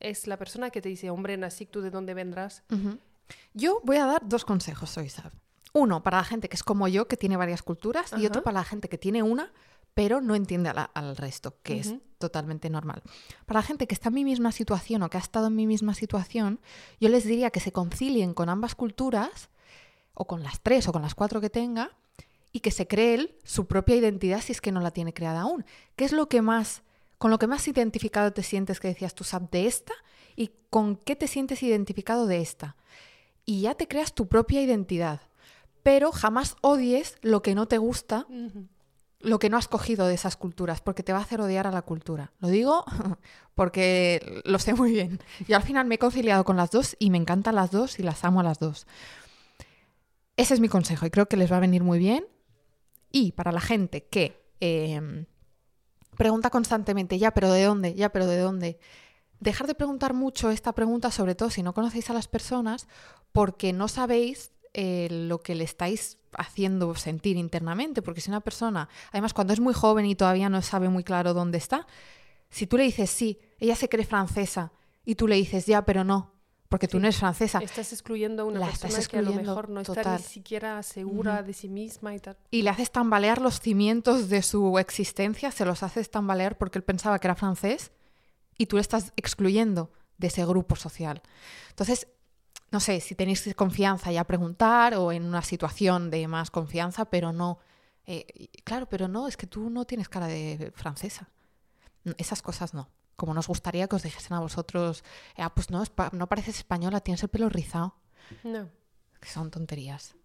es 0.00 0.26
la 0.26 0.36
persona 0.36 0.70
que 0.70 0.80
te 0.82 0.88
dice, 0.88 1.10
hombre, 1.10 1.36
Nasik, 1.36 1.70
¿tú 1.70 1.80
de 1.80 1.90
dónde 1.90 2.14
vendrás? 2.14 2.62
Yo 3.54 3.80
voy 3.84 3.96
a 3.98 4.06
dar 4.06 4.22
dos 4.28 4.44
consejos 4.44 4.96
hoy, 4.96 5.08
Sab. 5.08 5.32
Uno 5.74 6.02
para 6.02 6.18
la 6.18 6.24
gente 6.24 6.48
que 6.48 6.56
es 6.56 6.62
como 6.62 6.86
yo, 6.88 7.08
que 7.08 7.16
tiene 7.16 7.36
varias 7.36 7.62
culturas, 7.62 8.12
y 8.18 8.26
otro 8.26 8.42
para 8.42 8.54
la 8.60 8.64
gente 8.64 8.88
que 8.88 8.98
tiene 8.98 9.22
una, 9.22 9.52
pero 9.94 10.20
no 10.20 10.34
entiende 10.34 10.72
la- 10.74 10.84
al 10.84 11.16
resto, 11.16 11.56
que 11.62 11.78
es. 11.80 11.94
Totalmente 12.22 12.70
normal. 12.70 13.02
Para 13.44 13.60
la 13.60 13.66
gente 13.66 13.86
que 13.86 13.94
está 13.94 14.08
en 14.08 14.14
mi 14.14 14.24
misma 14.24 14.52
situación 14.52 15.02
o 15.02 15.10
que 15.10 15.18
ha 15.18 15.20
estado 15.20 15.48
en 15.48 15.56
mi 15.56 15.66
misma 15.66 15.92
situación, 15.92 16.60
yo 17.00 17.10
les 17.10 17.24
diría 17.24 17.50
que 17.50 17.60
se 17.60 17.72
concilien 17.72 18.32
con 18.32 18.48
ambas 18.48 18.74
culturas, 18.74 19.50
o 20.14 20.26
con 20.26 20.42
las 20.42 20.60
tres 20.60 20.88
o 20.88 20.92
con 20.92 21.02
las 21.02 21.14
cuatro 21.14 21.40
que 21.40 21.50
tenga, 21.50 21.90
y 22.52 22.60
que 22.60 22.70
se 22.70 22.86
cree 22.86 23.14
él 23.14 23.34
su 23.44 23.66
propia 23.66 23.96
identidad 23.96 24.40
si 24.40 24.52
es 24.52 24.60
que 24.60 24.72
no 24.72 24.80
la 24.80 24.90
tiene 24.90 25.12
creada 25.12 25.42
aún. 25.42 25.64
¿Qué 25.96 26.04
es 26.04 26.12
lo 26.12 26.28
que 26.28 26.42
más, 26.42 26.82
con 27.18 27.30
lo 27.30 27.38
que 27.38 27.46
más 27.46 27.66
identificado 27.66 28.32
te 28.32 28.42
sientes 28.42 28.78
que 28.78 28.88
decías 28.88 29.14
tú, 29.14 29.24
Sab, 29.24 29.50
de 29.50 29.66
esta? 29.66 29.94
¿Y 30.36 30.50
con 30.70 30.96
qué 30.96 31.16
te 31.16 31.28
sientes 31.28 31.62
identificado 31.62 32.26
de 32.26 32.40
esta? 32.40 32.76
Y 33.44 33.62
ya 33.62 33.74
te 33.74 33.88
creas 33.88 34.14
tu 34.14 34.28
propia 34.28 34.62
identidad. 34.62 35.20
Pero 35.82 36.12
jamás 36.12 36.56
odies 36.60 37.16
lo 37.22 37.42
que 37.42 37.54
no 37.54 37.66
te 37.66 37.78
gusta. 37.78 38.26
Lo 39.22 39.38
que 39.38 39.48
no 39.48 39.56
has 39.56 39.68
cogido 39.68 40.06
de 40.06 40.14
esas 40.14 40.36
culturas, 40.36 40.80
porque 40.80 41.02
te 41.02 41.12
va 41.12 41.18
a 41.18 41.22
hacer 41.22 41.40
odiar 41.40 41.66
a 41.66 41.70
la 41.70 41.82
cultura. 41.82 42.32
Lo 42.40 42.48
digo 42.48 42.84
porque 43.54 44.42
lo 44.44 44.58
sé 44.58 44.74
muy 44.74 44.92
bien. 44.92 45.20
Yo 45.48 45.56
al 45.56 45.62
final 45.62 45.86
me 45.86 45.96
he 45.96 45.98
conciliado 45.98 46.44
con 46.44 46.56
las 46.56 46.70
dos 46.70 46.96
y 46.98 47.10
me 47.10 47.18
encantan 47.18 47.54
las 47.54 47.70
dos 47.70 47.98
y 47.98 48.02
las 48.02 48.24
amo 48.24 48.40
a 48.40 48.44
las 48.44 48.58
dos. 48.58 48.86
Ese 50.36 50.54
es 50.54 50.60
mi 50.60 50.68
consejo 50.68 51.06
y 51.06 51.10
creo 51.10 51.26
que 51.26 51.36
les 51.36 51.50
va 51.52 51.58
a 51.58 51.60
venir 51.60 51.82
muy 51.82 51.98
bien. 51.98 52.26
Y 53.10 53.32
para 53.32 53.52
la 53.52 53.60
gente 53.60 54.04
que 54.04 54.42
eh, 54.60 55.26
pregunta 56.16 56.50
constantemente, 56.50 57.18
ya, 57.18 57.32
pero 57.32 57.50
¿de 57.52 57.64
dónde? 57.64 57.94
Ya, 57.94 58.10
pero 58.10 58.26
¿de 58.26 58.38
dónde? 58.38 58.78
Dejar 59.40 59.66
de 59.66 59.74
preguntar 59.74 60.14
mucho 60.14 60.50
esta 60.50 60.72
pregunta, 60.72 61.10
sobre 61.10 61.34
todo 61.34 61.50
si 61.50 61.62
no 61.62 61.74
conocéis 61.74 62.10
a 62.10 62.14
las 62.14 62.28
personas, 62.28 62.86
porque 63.32 63.72
no 63.72 63.88
sabéis 63.88 64.52
eh, 64.74 65.08
lo 65.10 65.40
que 65.40 65.54
le 65.54 65.64
estáis 65.64 66.18
haciendo 66.36 66.94
sentir 66.94 67.36
internamente. 67.36 68.02
Porque 68.02 68.20
si 68.20 68.30
una 68.30 68.40
persona, 68.40 68.88
además 69.10 69.34
cuando 69.34 69.52
es 69.52 69.60
muy 69.60 69.74
joven 69.74 70.06
y 70.06 70.14
todavía 70.14 70.48
no 70.48 70.62
sabe 70.62 70.88
muy 70.88 71.04
claro 71.04 71.34
dónde 71.34 71.58
está, 71.58 71.86
si 72.50 72.66
tú 72.66 72.76
le 72.76 72.84
dices 72.84 73.10
sí, 73.10 73.38
ella 73.58 73.76
se 73.76 73.88
cree 73.88 74.04
francesa, 74.04 74.72
y 75.04 75.14
tú 75.16 75.26
le 75.26 75.34
dices 75.36 75.66
ya, 75.66 75.84
pero 75.84 76.04
no, 76.04 76.32
porque 76.68 76.86
tú 76.86 76.98
Sí. 76.98 77.00
no 77.00 77.06
eres 77.08 77.18
francesa, 77.18 77.58
Estás 77.58 77.92
excluyendo 77.92 78.42
a 78.42 78.44
una 78.46 78.60
La 78.60 78.66
estás 78.70 78.92
persona 78.94 79.08
que 79.08 79.18
a 79.18 79.22
lo 79.22 79.32
mejor 79.32 79.68
no 79.68 79.80
está 79.80 79.94
total. 79.94 80.18
ni 80.18 80.22
siquiera 80.26 80.82
segura 80.82 81.42
de 81.42 81.52
sí 81.54 81.68
misma 81.68 82.14
y 82.14 82.20
tal. 82.20 82.36
y 82.50 82.62
le 82.62 82.70
haces 82.70 82.90
tambalear 82.92 83.40
los 83.42 83.60
cimientos 83.60 84.28
de 84.28 84.42
su 84.42 84.78
existencia, 84.78 85.50
se 85.50 85.64
los 85.64 85.82
haces 85.82 86.10
tambalear 86.10 86.56
porque 86.56 86.78
él 86.78 86.84
pensaba 86.84 87.18
que 87.18 87.26
era 87.26 87.34
francés 87.34 87.90
y 88.56 88.66
tú 88.66 88.76
le 88.76 88.82
estás 88.82 89.12
excluyendo 89.16 89.90
de 90.18 90.28
ese 90.28 90.44
grupo 90.46 90.76
social. 90.76 91.20
Entonces, 91.70 92.06
no 92.72 92.80
sé, 92.80 93.00
si 93.00 93.14
tenéis 93.14 93.54
confianza 93.54 94.10
ya 94.10 94.24
preguntar 94.24 94.94
o 94.94 95.12
en 95.12 95.24
una 95.24 95.42
situación 95.42 96.10
de 96.10 96.26
más 96.26 96.50
confianza, 96.50 97.04
pero 97.04 97.32
no, 97.32 97.58
eh, 98.06 98.48
claro, 98.64 98.88
pero 98.88 99.08
no, 99.08 99.28
es 99.28 99.36
que 99.36 99.46
tú 99.46 99.68
no 99.68 99.84
tienes 99.84 100.08
cara 100.08 100.26
de 100.26 100.72
francesa. 100.74 101.28
No, 102.04 102.14
Esas 102.16 102.40
cosas 102.40 102.72
no. 102.72 102.88
Como 103.14 103.34
nos 103.34 103.46
gustaría 103.46 103.86
que 103.86 103.96
os 103.96 104.02
dijesen 104.02 104.32
a 104.32 104.40
vosotros, 104.40 105.04
ah, 105.36 105.54
pues 105.54 105.70
no, 105.70 105.84
no 106.12 106.26
pareces 106.26 106.56
española, 106.56 107.00
tienes 107.00 107.22
el 107.22 107.28
pelo 107.28 107.50
rizado. 107.50 107.94
No. 108.42 108.70
Que 109.20 109.28
son 109.28 109.50
tonterías. 109.50 110.16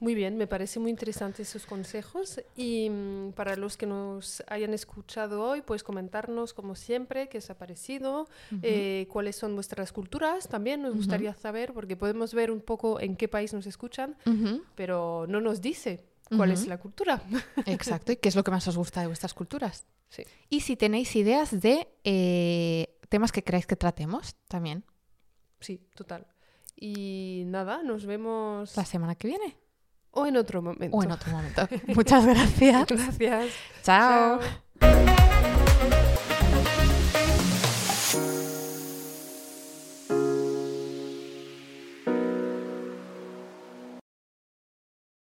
Muy 0.00 0.14
bien, 0.14 0.36
me 0.36 0.46
parece 0.46 0.80
muy 0.80 0.90
interesante 0.90 1.42
esos 1.42 1.66
consejos 1.66 2.40
y 2.56 2.88
mm, 2.90 3.32
para 3.32 3.54
los 3.56 3.76
que 3.76 3.86
nos 3.86 4.42
hayan 4.48 4.74
escuchado 4.74 5.42
hoy, 5.42 5.62
pues 5.62 5.82
comentarnos 5.82 6.54
como 6.54 6.74
siempre 6.74 7.28
qué 7.28 7.38
os 7.38 7.50
ha 7.50 7.58
parecido, 7.58 8.26
eh, 8.62 9.06
cuáles 9.10 9.36
son 9.36 9.54
vuestras 9.54 9.92
culturas, 9.92 10.48
también 10.48 10.82
nos 10.82 10.94
gustaría 10.96 11.34
saber 11.34 11.72
porque 11.72 11.96
podemos 11.96 12.34
ver 12.34 12.50
un 12.50 12.60
poco 12.60 12.98
en 12.98 13.14
qué 13.14 13.28
país 13.28 13.52
nos 13.52 13.66
escuchan, 13.66 14.16
pero 14.74 15.26
no 15.28 15.40
nos 15.40 15.60
dice 15.60 16.04
cuál 16.36 16.50
es 16.50 16.66
la 16.66 16.78
cultura. 16.78 17.22
Exacto, 17.66 18.12
y 18.12 18.16
qué 18.16 18.28
es 18.28 18.36
lo 18.36 18.42
que 18.42 18.50
más 18.50 18.66
os 18.66 18.76
gusta 18.76 19.02
de 19.02 19.06
vuestras 19.06 19.34
culturas. 19.34 19.86
Sí. 20.08 20.24
Y 20.48 20.60
si 20.60 20.76
tenéis 20.76 21.14
ideas 21.14 21.60
de 21.60 21.86
eh, 22.02 22.98
temas 23.08 23.30
que 23.30 23.44
queráis 23.44 23.66
que 23.66 23.76
tratemos 23.76 24.34
también 24.48 24.82
Sí, 25.60 25.80
total. 25.94 26.26
Y 26.74 27.44
nada, 27.46 27.82
nos 27.82 28.06
vemos 28.06 28.76
la 28.76 28.84
semana 28.84 29.14
que 29.14 29.28
viene. 29.28 29.56
O 30.12 30.26
en 30.26 30.36
otro 30.36 30.60
momento. 30.62 30.96
o 30.96 31.02
en 31.02 31.12
otro 31.12 31.30
momento. 31.32 31.68
Muchas 31.94 32.26
gracias. 32.26 32.86
Gracias. 32.86 33.46
Chao. 33.82 34.40
Chao. 34.80 35.16